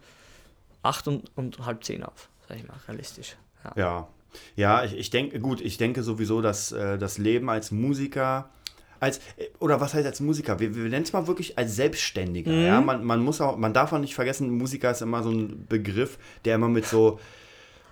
[0.84, 3.36] acht und, und halb zehn auf, sag ich mal, realistisch.
[3.64, 3.74] Ja.
[3.76, 4.08] Ja,
[4.56, 8.50] ja ich, ich denke, gut, ich denke sowieso, dass äh, das Leben als Musiker,
[9.00, 10.60] als, äh, oder was heißt als Musiker?
[10.60, 12.52] Wir, wir nennen es mal wirklich als Selbstständiger.
[12.52, 12.66] Mhm.
[12.66, 12.82] Ja?
[12.82, 16.18] Man, man muss auch, man darf auch nicht vergessen, Musiker ist immer so ein Begriff,
[16.46, 17.20] der immer mit so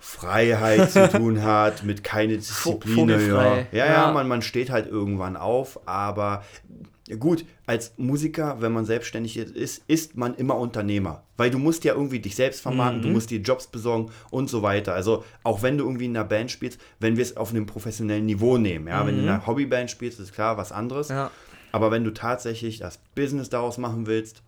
[0.00, 3.08] Freiheit zu tun hat, mit keine Disziplin.
[3.10, 3.18] Ja.
[3.18, 4.12] ja, ja, Ja.
[4.12, 6.44] man, man steht halt irgendwann auf, aber
[7.16, 11.22] gut, als Musiker, wenn man selbstständig ist, ist man immer Unternehmer.
[11.36, 13.14] Weil du musst ja irgendwie dich selbst vermarkten, du Mhm.
[13.14, 14.94] musst dir Jobs besorgen und so weiter.
[14.94, 18.26] Also auch wenn du irgendwie in einer Band spielst, wenn wir es auf einem professionellen
[18.26, 21.08] Niveau nehmen, ja, wenn du in einer Hobbyband spielst, ist klar was anderes.
[21.08, 21.14] Mhm.
[21.16, 21.30] Ja.
[21.72, 24.42] Aber wenn du tatsächlich das Business daraus machen willst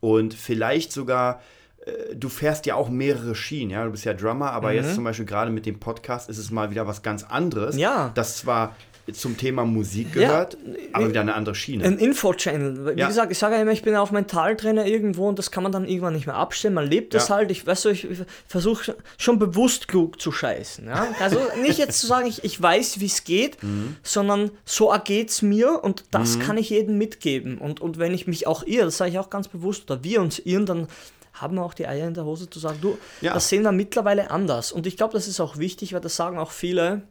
[0.00, 1.40] und vielleicht sogar,
[1.84, 5.04] äh, du fährst ja auch mehrere Schienen, ja, du bist ja Drummer, aber jetzt zum
[5.04, 7.76] Beispiel gerade mit dem Podcast ist es mal wieder was ganz anderes.
[7.76, 8.10] Ja.
[8.14, 8.76] Das zwar
[9.12, 10.56] zum Thema Musik Ja, gehört,
[10.92, 11.84] aber wieder eine andere Schiene.
[11.84, 12.94] Ein Info-Channel.
[12.96, 13.08] Wie Ja.
[13.08, 15.86] gesagt, ich sage ja immer, ich bin auch Mentaltrainer irgendwo und das kann man dann
[15.86, 16.74] irgendwann nicht mehr abstellen.
[16.74, 17.50] Man lebt das halt.
[17.50, 18.06] Ich weiß, ich
[18.46, 20.88] versuche schon bewusst klug zu scheißen.
[21.20, 23.96] Also nicht jetzt zu sagen, ich, ich weiß, wie es geht, Mhm.
[24.02, 27.58] sondern so ergeht es mir und das kann ich jedem mitgeben.
[27.58, 30.20] Und, und wenn ich mich auch irre, das sage ich auch ganz bewusst, oder wir
[30.20, 30.88] uns irren, dann
[31.34, 33.32] haben wir auch die Eier in der Hose zu sagen, du, Ja.
[33.34, 34.72] das sehen wir mittlerweile anders.
[34.72, 37.02] Und ich glaube, das ist auch wichtig, weil das sagen auch viele,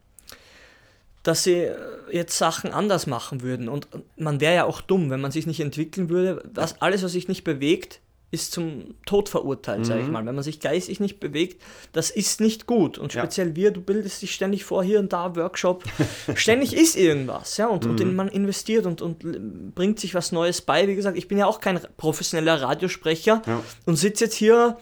[1.23, 1.75] dass sie äh,
[2.11, 3.67] jetzt Sachen anders machen würden.
[3.69, 6.43] Und man wäre ja auch dumm, wenn man sich nicht entwickeln würde.
[6.53, 7.99] Was, alles, was sich nicht bewegt,
[8.31, 10.13] ist zum Tod verurteilt, sage ich Mhm.
[10.13, 10.25] mal.
[10.27, 12.99] Wenn man sich geistig nicht bewegt, das ist nicht gut.
[12.99, 13.21] Und Ja.
[13.23, 15.83] speziell wir, du bildest dich ständig vor, hier und da, Workshop.
[16.35, 17.89] ständig ist irgendwas, ja, und, Mhm.
[17.91, 20.87] und man investiert und, und bringt sich was Neues bei.
[20.87, 23.63] Wie gesagt, ich bin ja auch kein professioneller Radiosprecher Ja.
[23.87, 24.77] und sitze jetzt hier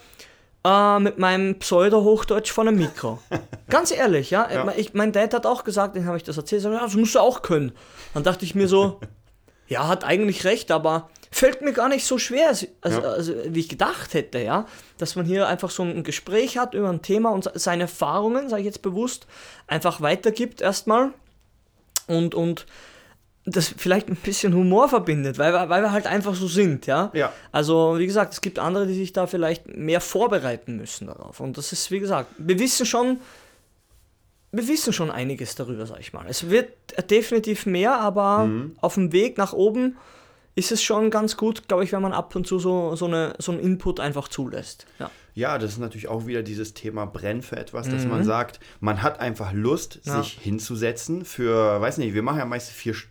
[0.68, 3.18] äh, mit meinem Pseudo-Hochdeutsch vor einem Mikro.
[3.68, 4.50] Ganz ehrlich, ja.
[4.50, 4.72] Ja.
[4.76, 7.14] Ich, mein Dad hat auch gesagt, den habe ich das erzählt, so, ja, das musst
[7.14, 7.72] du auch können.
[8.14, 9.00] Dann dachte ich mir so,
[9.68, 12.66] ja, hat eigentlich recht, aber fällt mir gar nicht so schwer, also,
[13.00, 13.00] Ja.
[13.08, 14.66] also, wie ich gedacht hätte, ja.
[14.98, 18.60] Dass man hier einfach so ein Gespräch hat über ein Thema und seine Erfahrungen, sage
[18.62, 19.26] ich jetzt bewusst,
[19.66, 21.12] einfach weitergibt erstmal
[22.06, 22.66] und, und
[23.50, 27.10] das vielleicht ein bisschen Humor verbindet, weil wir, weil wir halt einfach so sind, ja.
[27.14, 27.32] Ja.
[27.52, 31.40] Also, wie gesagt, es gibt andere, die sich da vielleicht mehr vorbereiten müssen darauf.
[31.40, 33.18] Und das ist, wie gesagt, wir wissen schon,
[34.52, 36.24] wir wissen schon einiges darüber, sag ich mal.
[36.28, 36.70] Es wird
[37.10, 38.48] definitiv mehr, aber
[38.80, 39.96] auf dem Weg nach oben
[40.54, 43.34] ist es schon ganz gut, glaube ich, wenn man ab und zu so, so, eine,
[43.38, 44.86] so einen Input einfach zulässt.
[44.98, 45.10] Ja.
[45.34, 49.02] Ja, das ist natürlich auch wieder dieses Thema Brenn für etwas, dass man sagt, man
[49.02, 50.10] hat einfach Lust, Mhm.
[50.12, 50.22] Ja.
[50.24, 53.04] sich hinzusetzen für, weiß nicht, wir machen ja meist vier, St-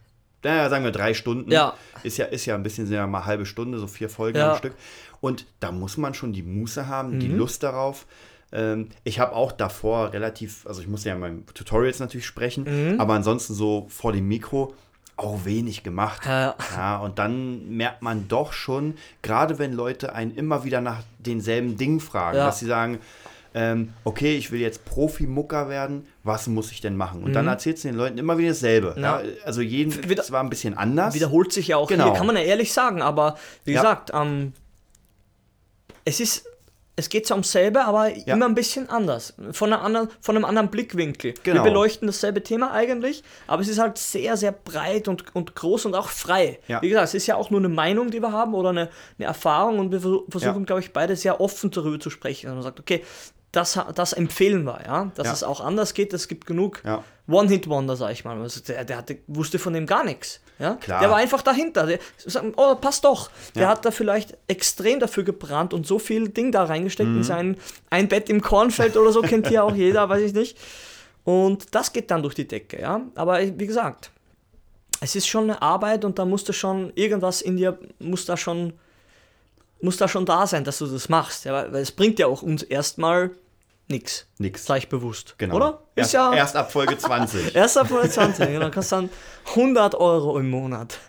[0.48, 1.52] naja, sagen wir drei Stunden.
[1.52, 1.74] Ja.
[2.04, 4.52] Ist ja, ist ja ein bisschen, sind ja mal halbe Stunde, so vier Folgen Ja.
[4.52, 4.74] am Stück.
[5.22, 7.38] Und da muss man schon die Muße haben, die Mhm.
[7.38, 8.06] Lust darauf.
[8.52, 12.64] Ähm, ich habe auch davor relativ, also ich muss ja in meinen Tutorials natürlich sprechen,
[12.94, 13.00] Mhm.
[13.02, 14.74] aber ansonsten so vor dem Mikro
[15.18, 16.26] auch wenig gemacht.
[16.26, 16.56] Ja.
[16.76, 21.76] Ja, und dann merkt man doch schon, gerade wenn Leute einen immer wieder nach denselben
[21.76, 22.46] Dingen fragen, Ja.
[22.46, 23.00] dass sie sagen,
[23.60, 27.24] ähm, okay, ich will jetzt Profi-Mucker werden, was muss ich denn machen?
[27.24, 28.94] Und dann erzählst du den Leuten immer wieder dasselbe.
[28.98, 29.22] Ja.
[29.24, 29.30] Mhm.
[29.30, 29.34] Ja.
[29.46, 31.16] also jeden, Wieder- es war ein bisschen anders.
[31.16, 32.06] Wiederholt sich ja auch Genau.
[32.06, 33.82] hier, kann man ja ehrlich sagen, aber wie Ja.
[33.82, 34.54] gesagt, ähm,
[36.06, 36.46] es ist.
[37.00, 39.36] Es geht zwar ums selbe, aber immer ein bisschen anders.
[39.52, 41.36] Von, einer anderen, von einem anderen Blickwinkel.
[41.44, 41.58] Genau.
[41.64, 45.86] Wir beleuchten dasselbe Thema eigentlich, aber es ist halt sehr, sehr breit und, und groß
[45.86, 46.58] und auch frei.
[46.68, 46.82] Ja.
[46.82, 48.90] Wie gesagt, es ist ja auch nur eine Meinung, die wir haben oder eine,
[49.20, 50.66] eine Erfahrung und wir versu- versuchen, Ja.
[50.66, 52.48] glaube ich, beide sehr offen darüber zu sprechen.
[52.50, 53.04] Und man sagt, okay,
[53.52, 55.12] das, das empfehlen wir, ja.
[55.16, 55.34] Dass Ja.
[55.34, 57.04] es auch anders geht, es gibt genug Ja.
[57.30, 58.40] One-Hit-Wonder, sag ich mal.
[58.42, 60.40] Also der, der hatte, wusste von dem gar nichts.
[60.60, 60.76] Ja?
[60.76, 61.00] Klar.
[61.02, 61.86] Der war einfach dahinter.
[61.86, 62.00] Der,
[62.56, 63.30] oh, passt doch.
[63.56, 63.70] Der Ja.
[63.70, 67.18] hat da vielleicht extrem dafür gebrannt und so viel Ding da reingesteckt Mhm.
[67.18, 67.58] in sein
[67.90, 70.58] ein Bett im Kornfeld oder so, kennt hier auch jeder, weiß ich nicht.
[71.24, 73.02] Und das geht dann durch die Decke, ja.
[73.16, 74.12] Aber wie gesagt,
[75.02, 78.38] es ist schon eine Arbeit und da musst du schon, irgendwas in dir muss da
[78.38, 78.74] schon,
[79.82, 81.46] muss da schon da sein, dass du das machst.
[81.46, 83.32] Ja, weil es bringt ja auch uns erstmal
[83.88, 84.28] nichts.
[84.38, 84.66] Nix.
[84.66, 85.36] Sag ich bewusst.
[85.38, 85.56] Genau.
[85.56, 85.82] Oder?
[85.96, 87.56] Erst, erst ab Folge 20.
[87.56, 88.70] Erst ab 120, genau.
[88.70, 89.10] Kannst dann
[89.50, 91.00] 100 Euro im Monat.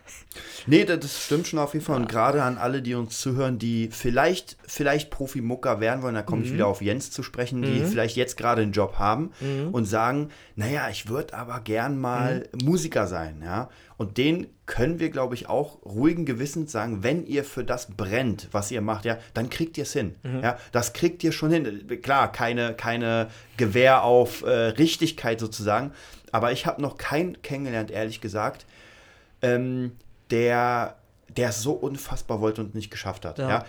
[0.66, 1.96] Nee, das- stimmt schon auf jeden Fall.
[1.96, 6.40] Und gerade an alle, die uns zuhören, die vielleicht, vielleicht Profi-Mucker werden wollen, da komme
[6.42, 6.46] Mhm.
[6.48, 9.68] ich wieder auf Jens zu sprechen, die vielleicht jetzt gerade einen Job haben Mhm.
[9.72, 13.40] und sagen, naja, ich würde aber gern mal Musiker sein.
[13.44, 13.68] Ja?
[13.96, 18.48] Und denen können wir, glaube ich, auch ruhigen Gewissens sagen, wenn ihr für das brennt,
[18.52, 20.14] was ihr macht, ja, dann kriegt ihr es hin.
[20.22, 20.40] Mhm.
[20.42, 20.58] Ja?
[20.72, 21.86] Das kriegt ihr schon hin.
[22.02, 25.92] Klar, keine, keine Gewehr auf äh, Richtigkeit sozusagen.
[26.30, 28.66] Aber ich habe noch keinen kennengelernt, ehrlich gesagt,
[29.40, 29.92] ähm,
[30.30, 30.96] der,
[31.36, 33.38] der es so unfassbar wollte und nicht geschafft hat.
[33.38, 33.48] Ja.
[33.48, 33.64] Ja.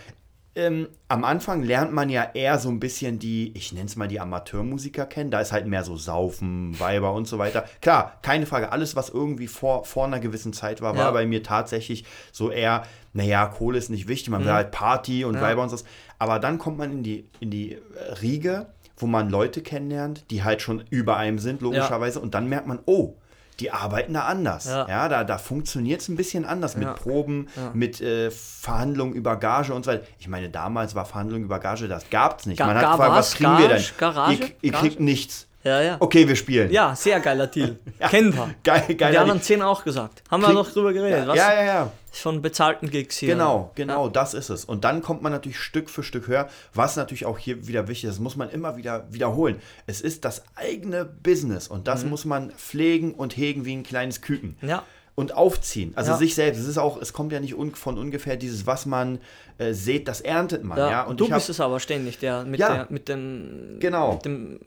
[0.56, 4.08] Ähm, am Anfang lernt man ja eher so ein bisschen die, ich nenne es mal
[4.08, 5.30] die Amateurmusiker kennen.
[5.30, 7.66] Da ist halt mehr so Saufen, Weiber und so weiter.
[7.80, 8.72] Klar, keine Frage.
[8.72, 11.10] Alles, was irgendwie vor, vor einer gewissen Zeit war, war Ja.
[11.12, 14.30] bei mir tatsächlich so eher, naja, Kohle ist nicht wichtig.
[14.30, 15.40] Man will halt Party und Mhm.
[15.40, 15.42] Ja.
[15.44, 15.76] Weiber und so.
[16.18, 17.78] Aber dann kommt man in die, in die
[18.20, 22.18] Riege, wo man Leute kennenlernt, die halt schon über einem sind, logischerweise.
[22.18, 23.14] Und dann merkt man, oh,
[23.60, 24.64] die arbeiten da anders.
[24.64, 24.88] Ja.
[24.88, 26.80] Ja, da, da funktioniert es ein bisschen anders Ja.
[26.80, 27.70] mit Proben, Ja.
[27.74, 30.04] mit äh, Verhandlungen über Gage und so weiter.
[30.18, 32.58] Ich meine, damals war Verhandlungen über Gage, das gab es nicht.
[32.58, 33.84] Ga- Man hat gefragt, was kriegen wir denn?
[33.98, 34.34] Garage?
[34.42, 35.46] Ihr, ihr kriegt nichts.
[35.62, 35.96] Ja, ja.
[36.00, 36.70] Okay, wir spielen.
[36.70, 37.76] Ja, sehr geiler Deal.
[38.10, 38.54] Kennen wir.
[38.64, 39.14] Geil, Die geil.
[39.16, 40.22] anderen zehn auch gesagt.
[40.30, 41.20] Haben wir Krieg- noch drüber geredet.
[41.20, 41.36] ja, was?
[41.36, 41.92] ja, ja, ja.
[42.12, 43.28] Von bezahlten Gigs hier.
[43.34, 44.64] Genau, genau, das ist es.
[44.64, 48.04] Und dann kommt man natürlich Stück für Stück höher, was natürlich auch hier wieder wichtig
[48.08, 49.60] ist, das muss man immer wieder wiederholen.
[49.86, 54.22] Es ist das eigene Business und das muss man pflegen und hegen wie ein kleines
[54.22, 54.56] Küken.
[54.60, 54.68] Mhm.
[54.68, 54.82] Ja.
[55.16, 56.16] Und aufziehen, also Ja.
[56.16, 56.58] sich selbst.
[56.60, 59.18] Es ist auch, es kommt ja nicht un von ungefähr dieses, was man
[59.58, 60.78] äh, sät, das erntet man.
[60.78, 62.72] Ja, Ja, und du hab, bist es aber ständig, der mit, Ja.
[62.74, 63.76] der, mit dem.
[63.80, 64.14] Genau.
[64.14, 64.60] Mit dem,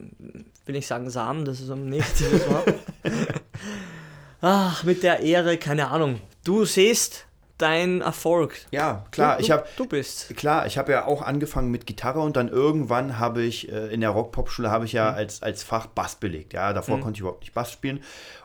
[0.66, 2.72] will ich sagen, Samen, das ist ein negatives Wort.
[4.40, 6.20] Ach, mit der Ehre, keine Ahnung.
[6.44, 7.26] Du siehst
[7.58, 8.56] deinen Erfolg.
[8.72, 10.36] ja, klar, du, ich habe Du bist.
[10.36, 14.00] Klar, ich habe ja auch angefangen mit Gitarre und dann irgendwann habe ich äh, in
[14.00, 15.16] der Rock-Pop-Schule habe ich ja Mhm.
[15.16, 16.52] als, als Fach Bass belegt.
[16.52, 18.00] Ja, davor konnte ich überhaupt nicht Bass spielen.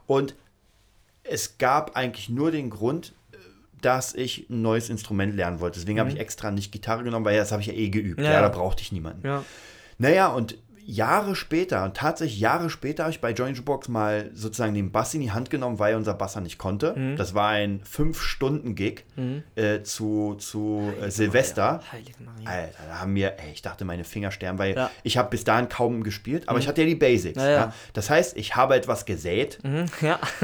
[0.07, 0.35] Und
[1.29, 3.37] es gab eigentlich nur den Grund, äh,
[3.81, 5.79] dass ich ein neues Instrument lernen wollte.
[5.79, 8.19] Deswegen habe ich extra nicht Gitarre genommen, weil das habe ich ja eh geübt.
[8.19, 8.25] Mhm.
[8.25, 8.41] Ja, Ja, ja.
[8.43, 9.25] da brauchte ich niemanden.
[9.25, 9.43] Ja.
[9.97, 10.57] Naja, und
[10.89, 15.13] Jahre später, und tatsächlich Jahre später, habe ich bei Joint Jukebox mal sozusagen den Bass
[15.13, 16.93] in die Hand genommen, weil unser Basser nicht konnte.
[16.97, 17.15] Mhm.
[17.15, 19.05] Das war ein 5-Stunden-Gig
[19.55, 21.81] äh, zu, zu äh, Silvester.
[21.91, 22.49] Heilige Maria.
[22.49, 24.91] Alter, da haben mir, ey, ich dachte, meine Finger sterben, weil Ja.
[25.03, 27.37] ich habe bis dahin kaum gespielt, aber ich hatte ja die Basics.
[27.41, 27.57] Ja, ja.
[27.59, 27.73] Ja.
[27.93, 29.85] Das heißt, ich habe etwas gesät Mhm,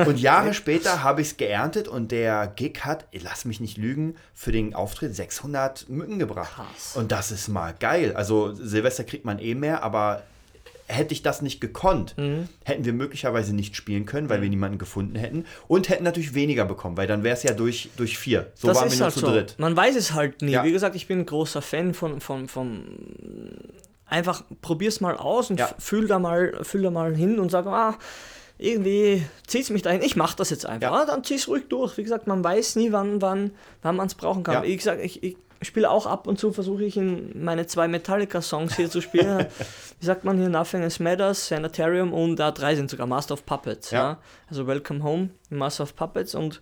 [0.06, 4.16] und Jahre später habe ich es geerntet und der Gig hat, lass mich nicht lügen,
[4.34, 6.54] für den Auftritt 600 Mücken gebracht.
[6.54, 6.96] Krass.
[6.96, 8.14] Und das ist mal geil.
[8.16, 10.24] Also Silvester kriegt man eh mehr, aber
[10.88, 12.48] hätte ich das nicht gekonnt, Mhm.
[12.64, 16.66] hätten wir möglicherweise nicht spielen können, weil wir niemanden gefunden hätten und hätten natürlich weniger
[16.66, 18.52] bekommen, weil dann wäre es ja durch, durch vier.
[18.56, 19.28] So das waren ist wir nur halt zu so.
[19.28, 19.56] dritt.
[19.58, 20.52] Man weiß es halt nie.
[20.52, 20.64] Ja.
[20.64, 22.84] Wie gesagt, ich bin ein großer Fan von, von, von
[24.06, 25.70] einfach probier's mal aus und Ja.
[25.80, 27.98] fühl da mal, fühl da mal hin und sag, ah,
[28.58, 30.02] irgendwie zieht's mich dahin.
[30.02, 30.92] Ich mach das jetzt einfach.
[30.94, 31.02] Ja.
[31.02, 31.98] Ah, dann zieh's ruhig durch.
[31.98, 34.54] Wie gesagt, man weiß nie, wann, wann, wann man es brauchen kann.
[34.56, 34.64] Ja.
[34.64, 35.36] Wie gesagt, ich, ich
[35.68, 39.46] spiele auch ab und zu, versuche ich in meine zwei Metallica-Songs hier zu spielen.
[40.00, 40.50] Wie sagt man hier?
[40.50, 43.92] Nothing Else Matters, Sanitarium und da drei sind sogar Master of Puppets.
[43.92, 44.00] Ja.
[44.00, 44.18] Ja.
[44.50, 46.62] Also Welcome Home, Master of Puppets und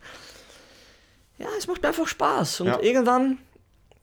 [1.39, 2.61] ja, es macht einfach Spaß.
[2.61, 2.79] Und Ja.
[2.81, 3.37] irgendwann,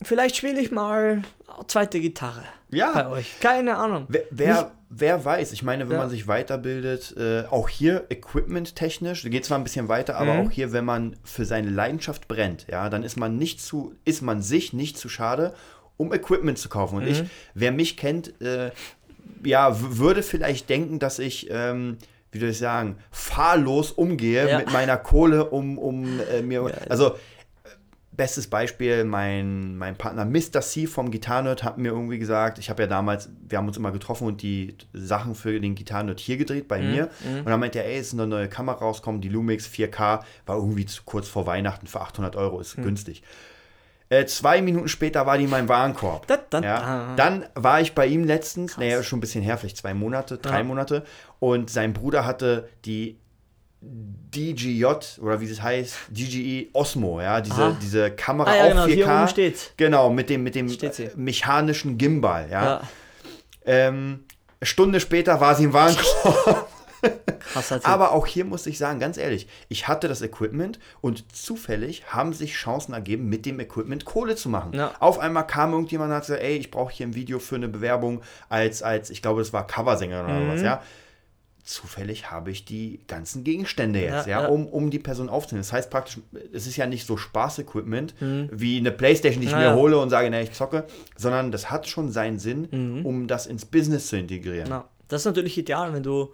[0.02, 1.22] vielleicht spiele ich mal
[1.66, 2.92] zweite Gitarre Ja.
[2.92, 3.38] bei euch.
[3.40, 4.06] Keine Ahnung.
[4.08, 5.98] Wer, wer, wer weiß, ich meine, wenn Ja.
[6.02, 10.40] man sich weiterbildet, äh, auch hier equipment-technisch, geht zwar ein bisschen weiter, aber Mhm.
[10.40, 14.22] auch hier, wenn man für seine Leidenschaft brennt, ja, dann ist man nicht zu, ist
[14.22, 15.54] man sich nicht zu schade,
[15.96, 16.96] um Equipment zu kaufen.
[16.96, 17.10] Und Mhm.
[17.10, 17.22] ich,
[17.54, 18.70] wer mich kennt, äh,
[19.44, 21.98] ja, würde vielleicht denken, dass ich, ähm,
[22.32, 24.58] wie soll ich sagen, fahrlos umgehe Ja.
[24.58, 27.16] mit meiner Kohle, um, um äh, mir, also
[28.20, 30.61] Bestes Beispiel, mein, mein Partner Mr.
[30.61, 33.92] C vom Gitarrenerd hat mir irgendwie gesagt, ich habe ja damals, wir haben uns immer
[33.92, 37.09] getroffen und die Sachen für den Gitarrenerd hier gedreht bei mir.
[37.38, 40.56] Und dann meinte er, ey, es ist eine neue Kamera rausgekommen, die Lumix 4K, war
[40.56, 43.22] irgendwie zu kurz vor Weihnachten für 800 Euro, ist günstig.
[44.11, 46.26] Äh, zwei Minuten später war die in meinem Warenkorb.
[46.26, 46.80] Da, da, Ja.
[46.80, 47.14] da.
[47.16, 50.59] Dann war ich bei ihm letztens, naja, schon ein bisschen her, vielleicht zwei Monate, drei
[50.59, 50.64] Ja.
[50.64, 51.04] Monate.
[51.38, 53.19] Und sein Bruder hatte die
[53.82, 54.84] DGJ,
[55.20, 57.76] oder wie es heißt, DGE Osmo, ja, diese, Aha.
[57.80, 58.94] diese Kamera Ah, ja, auf genau, 4K.
[58.94, 59.72] hier oben steht's.
[59.76, 60.70] Genau, mit dem, mit dem
[61.16, 62.64] mechanischen Gimbal, ja.
[62.64, 62.82] Ja.
[63.64, 64.24] Ähm,
[64.62, 66.68] Stunde später war sie im Warenkorb.
[67.52, 72.04] Krass, Aber auch hier muss ich sagen, ganz ehrlich, ich hatte das Equipment und zufällig
[72.08, 74.74] haben sich Chancen ergeben, mit dem Equipment Kohle zu machen.
[74.74, 74.92] Ja.
[75.00, 77.68] Auf einmal kam irgendjemand und hat gesagt, ey, ich brauche hier ein Video für eine
[77.68, 80.48] Bewerbung als, als ich glaube, das war Coversänger oder Mhm.
[80.52, 80.82] was, ja.
[81.70, 84.48] Zufällig habe ich die ganzen Gegenstände jetzt, ja, Ja, ja.
[84.48, 85.62] Um, um die Person aufzunehmen.
[85.62, 86.18] Das heißt praktisch,
[86.52, 88.14] es ist ja nicht so Spaß-Equipment
[88.50, 89.76] wie eine Playstation, die ich Ja, mir Mhm.
[89.76, 90.85] hole und sage, ne, ich zocke,
[91.16, 94.66] sondern das hat schon seinen Sinn, um das ins Business zu integrieren.
[94.68, 96.30] Na, das ist natürlich ideal, wenn du,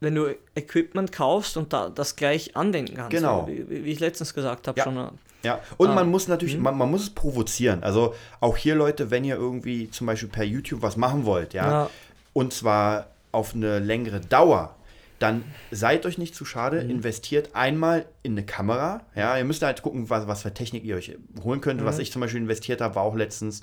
[0.00, 3.10] wenn du Equipment kaufst und da, das gleich anwenden kannst.
[3.12, 3.46] Genau.
[3.46, 4.84] Wie, wie ich letztens gesagt habe, Ja.
[4.84, 5.10] schon.
[5.44, 5.94] Ja, und Ah.
[5.94, 6.62] man muss natürlich, Mhm.
[6.64, 7.82] man, man muss es provozieren.
[7.84, 11.88] Also auch hier, Leute, wenn ihr irgendwie zum Beispiel per YouTube was machen wollt, Ja.
[12.32, 14.76] und zwar auf eine längere Dauer,
[15.18, 16.90] dann seid euch nicht zu schade, Mhm.
[16.90, 19.02] investiert einmal in eine Kamera.
[19.14, 21.80] Ja, ihr müsst halt gucken, was, was für Technik ihr euch holen könnt.
[21.82, 21.84] Mhm.
[21.84, 23.60] Was ich zum Beispiel investiert habe, war auch letztens,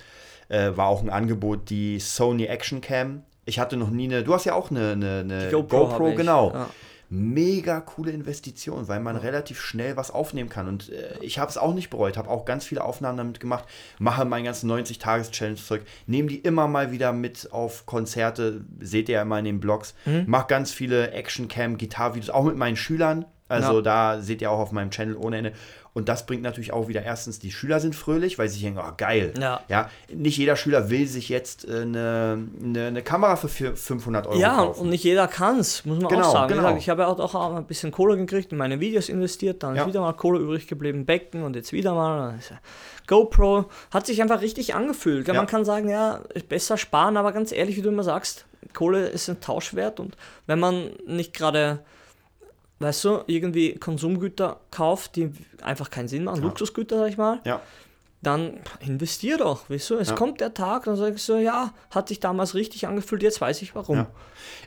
[0.49, 3.23] äh, war auch ein Angebot, die Sony Action Cam.
[3.45, 6.51] Ich hatte noch nie eine, du hast ja auch eine, eine, eine GoPro ich, genau
[6.53, 6.69] ja.
[7.09, 10.67] Mega coole Investition, weil man relativ schnell was aufnehmen kann.
[10.67, 13.65] Und äh, ich habe es auch nicht bereut, habe auch ganz viele Aufnahmen damit gemacht,
[13.99, 19.15] mache meinen ganzen 90-Tages-Challenge zurück, nehme die immer mal wieder mit auf Konzerte, seht ihr
[19.15, 20.25] ja immer in den Blogs, Mhm.
[20.27, 23.25] mache ganz viele Action-Cam, Gitarre-Videos, auch mit meinen Schülern.
[23.49, 23.81] Also Ja.
[23.81, 25.53] da seht ihr auch auf meinem Channel ohne Ende.
[25.93, 28.91] Und das bringt natürlich auch wieder erstens, die Schüler sind fröhlich, weil sie denken, oh
[28.97, 29.33] geil.
[29.39, 29.61] Ja.
[29.67, 34.27] ja nicht jeder Schüler will sich jetzt äh, eine, eine, eine Kamera für vier- 500
[34.27, 34.81] Euro Ja, kaufen.
[34.81, 36.53] und nicht jeder kann es, muss man Genau, auch sagen.
[36.55, 36.75] Genau.
[36.77, 39.81] Ich habe ja auch, auch ein bisschen Kohle gekriegt, in meine Videos investiert, dann Ja.
[39.83, 42.35] ist wieder mal Kohle übrig geblieben, Becken und jetzt wieder mal.
[42.47, 42.59] Ja-
[43.07, 45.27] GoPro hat sich einfach richtig angefühlt.
[45.27, 45.39] Ja, Ja.
[45.39, 49.29] Man kann sagen, ja, besser sparen, aber ganz ehrlich, wie du immer sagst, Kohle ist
[49.29, 51.79] ein Tauschwert und wenn man nicht gerade,
[52.79, 57.59] weißt du, irgendwie Konsumgüter kauft, die einfach keinen Sinn machen, Luxusgüter, sag ich mal, ja.
[58.21, 60.15] dann investier doch, weißt du, es Ja.
[60.15, 63.73] kommt der Tag, dann sagst du, ja, hat sich damals richtig angefühlt, jetzt weiß ich
[63.75, 63.97] warum.
[63.97, 64.07] Ja.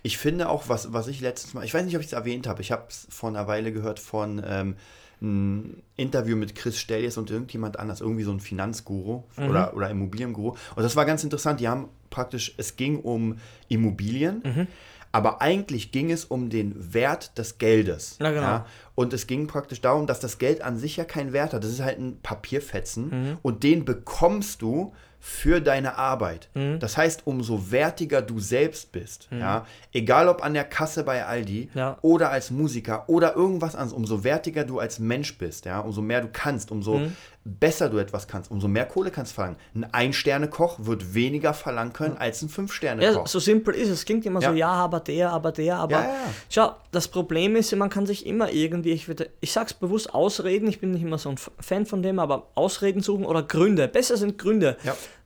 [0.03, 2.47] Ich finde auch, was, was ich letztes Mal, ich weiß nicht, ob ich es erwähnt
[2.47, 4.77] habe, ich habe es vor einer Weile gehört von ähm,
[5.23, 9.49] ein Interview mit Chris Stellies und irgendjemand anders, irgendwie so ein Finanzguru Mhm.
[9.51, 10.57] oder, oder Immobilienguru.
[10.75, 11.61] Und das war ganz interessant.
[11.61, 13.37] Die haben praktisch, es ging um
[13.69, 14.67] Immobilien, Mhm.
[15.13, 18.17] Aber eigentlich ging es um den Wert des Geldes.
[18.21, 18.65] Ja, genau.
[18.95, 21.65] Und es ging praktisch darum, dass das Geld an sich ja keinen Wert hat.
[21.65, 23.39] Das ist halt ein Papierfetzen Mhm.
[23.43, 24.93] und den bekommst du
[25.23, 26.49] für deine Arbeit.
[26.55, 26.79] Mhm.
[26.81, 31.69] Das heißt, umso wertiger du selbst bist, ja, egal ob an der Kasse bei Aldi
[31.75, 31.99] Ja.
[32.01, 36.23] oder als Musiker oder irgendwas anderes, umso wertiger du als Mensch bist, ja, umso mehr
[36.23, 37.17] du kannst, umso Mhm.
[37.45, 39.57] Besser du etwas kannst, umso mehr Kohle kannst du verlangen.
[39.75, 43.21] Ein Ein-Sterne-Koch wird weniger verlangen können als ein Fünf-Sterne-Koch.
[43.21, 44.05] Ja, so simpel ist es.
[44.05, 44.51] Klingt immer Ja.
[44.51, 45.93] so, ja, aber der, aber der, aber.
[45.93, 46.15] Ja, ja.
[46.51, 50.69] Schau, das Problem ist, man kann sich immer irgendwie, ich, würde, ich sag's bewusst, Ausreden,
[50.69, 53.89] ich bin nicht immer so ein Fan von dem, aber Ausreden suchen oder Gründe.
[53.89, 54.77] Besser sind Gründe,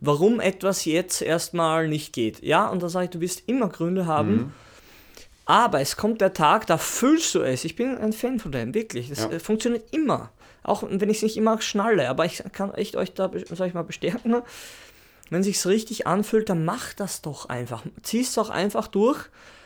[0.00, 2.42] warum etwas jetzt erstmal nicht geht.
[2.44, 4.36] Ja, und da sage ich, du wirst immer Gründe haben.
[4.36, 4.52] Mhm.
[5.46, 7.64] Aber es kommt der Tag, da fühlst du es.
[7.64, 9.10] Ich bin ein Fan von dem, wirklich.
[9.10, 10.30] Das äh, funktioniert immer.
[10.64, 12.08] Auch wenn ich es nicht immer schnalle.
[12.08, 14.42] Aber ich kann echt euch da, sag ich mal, bestärken.
[15.30, 17.82] Wenn sich's richtig anfühlt, dann mach das doch einfach.
[18.02, 19.18] Zieh es doch einfach durch.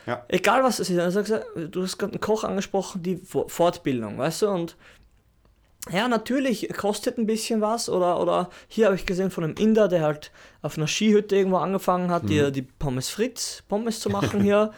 [0.05, 0.23] Ja.
[0.27, 0.99] Egal was es ist.
[0.99, 1.21] Also,
[1.55, 4.47] du hast gerade einen Koch angesprochen, die Fo- Fortbildung, weißt du?
[4.49, 4.75] Und
[5.91, 7.89] ja, natürlich kostet ein bisschen was.
[7.89, 10.31] Oder, oder hier habe ich gesehen von einem Inder, der halt
[10.61, 14.73] auf einer Skihütte irgendwo angefangen hat, die, die Pommes Fritz, Pommes zu machen hier.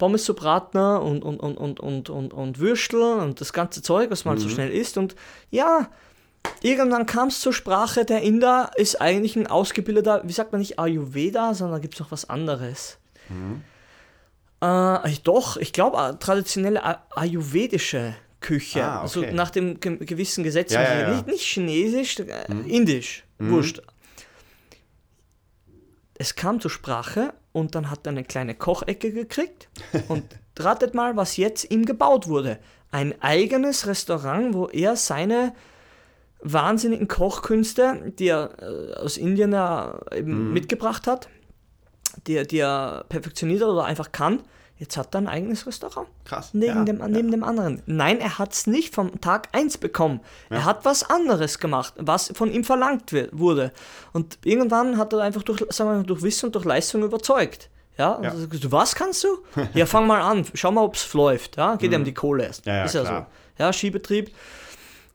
[0.00, 4.10] Pommes zu braten und, und, und, und, und, und, und Würstel und das ganze Zeug,
[4.10, 4.98] was man halt so schnell isst.
[4.98, 5.14] Und
[5.50, 5.88] ja,
[6.62, 10.78] irgendwann kam es zur Sprache, der Inder ist eigentlich ein ausgebildeter, wie sagt man nicht
[10.80, 12.98] Ayurveda, sondern da gibt es noch was anderes.
[14.62, 18.82] Äh, ich- doch, ich glaube, traditionelle a- ayurvedische Küche.
[18.84, 19.32] Ah, Also okay.
[19.32, 20.72] nach dem ge gewissen Gesetz.
[20.72, 21.10] Ja, ja, ja.
[21.14, 23.24] Nicht, nicht chinesisch, äh, indisch.
[23.38, 23.82] Wurscht.
[26.14, 29.68] Es kam zur Sprache und dann hat er eine kleine Kochecke gekriegt.
[30.08, 30.24] Und
[30.58, 32.58] ratet mal, was jetzt ihm gebaut wurde.
[32.90, 35.52] Ein eigenes Restaurant, wo er seine
[36.40, 41.28] wahnsinnigen Kochkünste, die er äh, aus Indien ja eben mitgebracht hat,
[42.26, 44.42] die, die er perfektioniert hat oder einfach kann,
[44.80, 46.08] jetzt hat er ein eigenes Restaurant.
[46.24, 46.50] Krass.
[46.52, 47.80] Neben, ja, dem, neben dem anderen.
[47.86, 50.18] Nein, er hat es nicht vom Tag 1 bekommen.
[50.48, 53.70] Er hat was anderes gemacht, was von ihm verlangt wird, wurde.
[54.12, 57.70] Und irgendwann hat er einfach durch, sagen wir, mal, durch Wissen und durch Leistung überzeugt.
[57.98, 58.30] Ja, und Ja.
[58.32, 59.28] du, was kannst du?
[59.74, 61.56] ja, fang mal an, schau mal, ob es läuft.
[61.58, 62.64] Ja, geht ja um die Kohle erst.
[62.66, 62.70] Mhm.
[62.72, 63.26] Ja, ja, ist ja klar.
[63.58, 63.62] so.
[63.62, 64.30] Ja, Skibetrieb,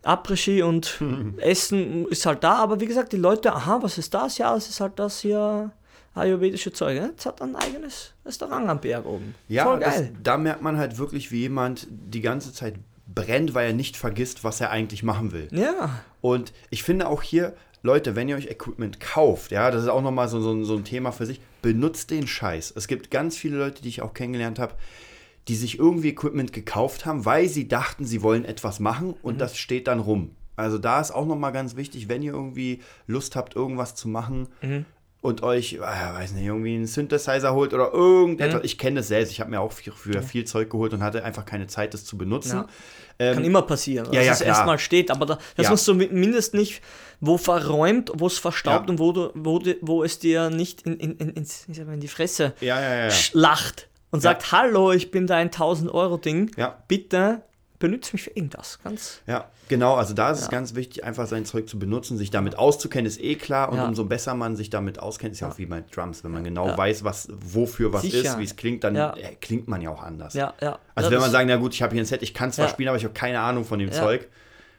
[0.04, 1.02] Après-Ski und
[1.38, 4.38] Essen ist halt da, aber wie gesagt, die Leute, aha, was ist das?
[4.38, 5.72] Ja, das ist halt das hier
[6.16, 6.98] ayurvedische Zeug.
[6.98, 9.36] Ja, Jetzt hat ein eigenes Restaurant am Berg oben.
[9.48, 10.12] Ja, Voll das, geil.
[10.24, 12.76] da merkt man halt wirklich, wie jemand die ganze Zeit
[13.14, 15.48] brennt, weil er nicht vergisst, was er eigentlich machen will.
[15.52, 19.90] Ja, Und ich finde auch hier, Leute, wenn ihr euch Equipment kauft, ja, das ist
[19.90, 22.74] auch nochmal so, so, so ein Thema für sich, benutzt den Scheiß.
[22.76, 24.74] Es gibt ganz viele Leute, die ich auch kennengelernt habe,
[25.48, 29.56] die sich irgendwie Equipment gekauft haben, weil sie dachten, sie wollen etwas machen und das
[29.58, 30.32] steht dann rum.
[30.56, 34.48] Also da ist auch nochmal ganz wichtig, wenn ihr irgendwie Lust habt, irgendwas zu machen
[35.26, 38.62] und euch, äh, weiß nicht, irgendwie einen Synthesizer holt oder irgendetwas.
[38.64, 41.24] Ich kenne das selbst, ich habe mir auch viel, früher viel Zeug geholt und hatte
[41.26, 42.58] einfach keine Zeit, das zu benutzen.
[42.58, 42.68] Ja.
[43.18, 45.70] Ähm, Kann immer passieren, ja, dass ja, es erstmal steht, aber da, das Ja.
[45.72, 46.82] musst du mi- mindestens nicht
[47.22, 51.18] wo verräumt, wo es verstaubt und wo, du, wo, wo es dir nicht in, in,
[51.18, 51.46] in,
[51.94, 52.54] in die Fresse
[53.34, 56.78] lacht und sagt, hallo, ich bin dein 1000-Euro-Ding, Ja.
[56.88, 57.42] bitte
[57.80, 58.80] benütze mich für irgendwas.
[58.84, 59.96] Ganz Ja, genau.
[59.96, 60.52] Also da ist es Ja.
[60.52, 62.18] ganz wichtig, einfach sein Zeug zu benutzen.
[62.18, 63.70] Sich damit auszukennen, ist eh klar.
[63.72, 63.86] Und Ja.
[63.88, 66.24] umso besser man sich damit auskennt, ist ja, auch wie bei Drums.
[66.24, 68.18] Wenn man genau weiß, was, wofür was Sicher.
[68.32, 69.12] ist, wie es klingt, dann äh,
[69.42, 70.34] klingt man ja auch anders.
[70.34, 70.80] Ja, ja.
[70.96, 72.90] Also wenn man sagt, na gut, ich habe hier ein Set, ich kann zwar spielen,
[72.90, 73.92] aber ich habe keine Ahnung von dem.
[73.92, 74.28] Zeug.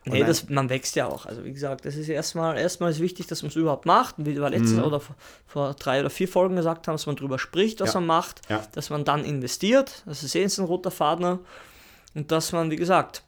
[0.07, 1.27] Und Nee, das, man wächst ja auch.
[1.27, 4.15] Also wie gesagt, das ist erstmal, erstmal ist wichtig, dass man es überhaupt macht.
[4.19, 4.85] Wie wir letztes Mhm.
[4.85, 5.17] oder vor,
[5.49, 8.41] vor drei oder vier Folgen gesagt haben, dass man drüber spricht, was man macht,
[8.73, 10.05] dass man dann investiert.
[10.07, 11.41] Das ist eh ein roter Faden.
[12.17, 13.23] Und dass man, wie gesagt,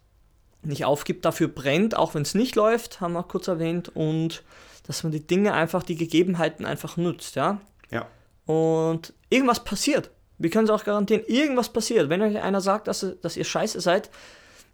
[0.62, 3.90] nicht aufgibt, dafür brennt, auch wenn es nicht läuft, haben wir kurz erwähnt.
[3.94, 4.42] Und
[4.87, 7.61] dass man die Dinge einfach, die Gegebenheiten einfach nutzt, ja.
[7.90, 8.07] ja.
[8.46, 10.11] Und irgendwas passiert.
[10.38, 12.09] Wir können es auch garantieren, irgendwas passiert.
[12.09, 14.09] Wenn euch einer sagt, dass, dass ihr scheiße seid,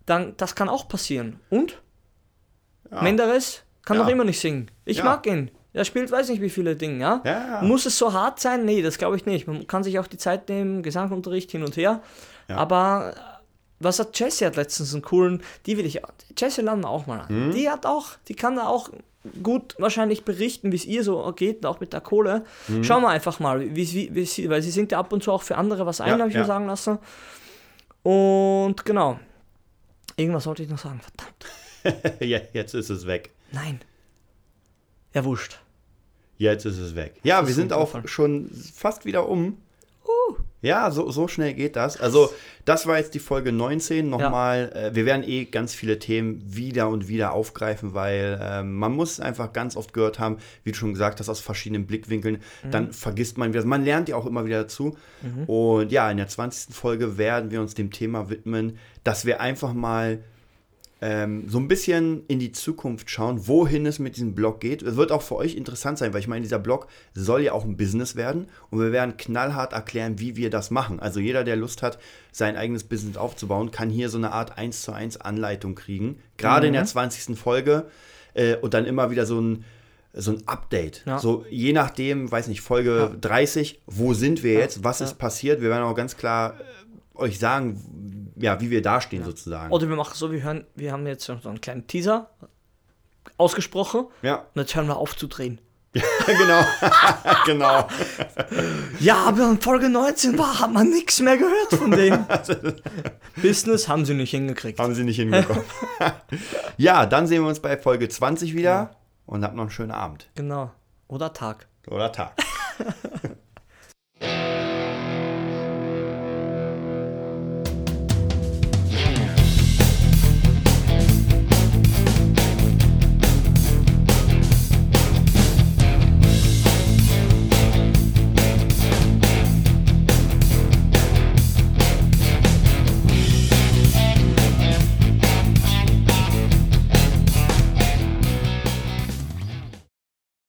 [0.07, 1.40] dann das kann auch passieren.
[1.50, 1.83] Und?
[2.90, 3.03] Ja.
[3.03, 4.05] Menderes kann Ja.
[4.05, 4.70] doch immer nicht singen.
[4.85, 5.05] Ich Ja.
[5.05, 5.50] mag ihn.
[5.72, 7.20] Er spielt weiß nicht wie viele Dinge, ja?
[7.24, 7.62] Ja.
[7.62, 8.64] Muss es so hart sein?
[8.64, 9.48] Nee, das glaube ich nicht.
[9.48, 12.00] Man kann sich auch die Zeit nehmen, Gesangsunterricht hin und her.
[12.46, 13.14] Aber
[13.85, 16.01] was hat Jessie hat letztens einen coolen, die will ich.
[16.37, 17.49] Jessie laden wir auch mal an.
[17.49, 17.53] Mhm.
[17.53, 18.90] Die hat auch, die kann da auch
[19.42, 22.44] gut wahrscheinlich berichten, wie es ihr so geht, auch mit der Kohle.
[22.68, 22.85] Mhm.
[22.85, 25.33] Schauen wir einfach mal, wie, wie, wie sie, weil sie singt ja ab und zu
[25.33, 26.40] auch für andere was ein, Ja, habe ich ja.
[26.40, 26.99] mir sagen lassen.
[28.03, 29.18] Und genau.
[30.16, 32.20] Irgendwas wollte ich noch sagen, verdammt.
[32.20, 33.31] ja, jetzt ist es weg.
[33.53, 33.81] Nein.
[35.14, 35.59] Ja, wurscht.
[36.37, 37.14] Jetzt ist es weg.
[37.23, 39.59] Ja, Das wir sind auch schon fast wieder um.
[40.64, 42.00] Ja, so, so schnell geht das.
[42.00, 42.33] Also,
[42.64, 44.09] das war jetzt die Folge 19.
[44.09, 48.92] Nochmal, äh, wir werden eh ganz viele Themen wieder und wieder aufgreifen, weil ähm, man
[48.92, 52.38] muss es einfach ganz oft gehört haben, wie du schon gesagt hast, aus verschiedenen Blickwinkeln.
[52.70, 53.64] Dann vergisst man wieder.
[53.66, 54.96] Man lernt ja auch immer wieder dazu.
[55.46, 56.74] Und ja, in der 20.
[56.74, 60.20] Folge werden wir uns dem Thema widmen, dass wir einfach mal
[61.06, 64.80] ähm, so ein bisschen in die Zukunft schauen, wohin es mit diesem Blog geht.
[64.80, 67.66] Es wird auch für euch interessant sein, weil ich meine, dieser Blog soll ja auch
[67.66, 71.00] ein Business werden und wir werden knallhart erklären, wie wir das machen.
[71.00, 71.98] Also jeder, der Lust hat,
[72.32, 76.20] sein eigenes Business aufzubauen, kann hier so eine Art 1 zu 1 Anleitung kriegen.
[76.38, 77.38] Gerade in der 20.
[77.38, 77.84] Folge
[78.32, 79.64] äh, und dann immer wieder so ein
[80.16, 81.02] so ein Update.
[81.06, 81.18] Ja.
[81.18, 85.06] So je nachdem, weiß nicht, Folge 30, wo sind wir jetzt, was ja.
[85.06, 85.60] ist passiert?
[85.60, 89.73] Wir werden auch ganz klar äh, euch sagen, ja, wie wir dastehen sozusagen.
[89.73, 92.31] Oder wir machen so, wir hören, wir haben jetzt so einen kleinen Teaser
[93.38, 95.61] ausgesprochen ja, und jetzt hören wir auf zu drehen.
[96.27, 96.64] genau.
[97.47, 97.88] genau.
[98.99, 102.27] Ja, aber in Folge 19 war, hat man nichts mehr gehört von dem.
[103.42, 104.81] Business haben sie nicht hingekriegt.
[104.81, 105.62] Haben sie nicht hinbekommen.
[106.79, 110.29] ja, dann sehen wir uns bei Folge 20 wieder und habt noch einen schönen Abend
[110.35, 110.73] Genau.
[111.07, 111.68] Oder Tag.
[111.87, 112.33] oder Tag.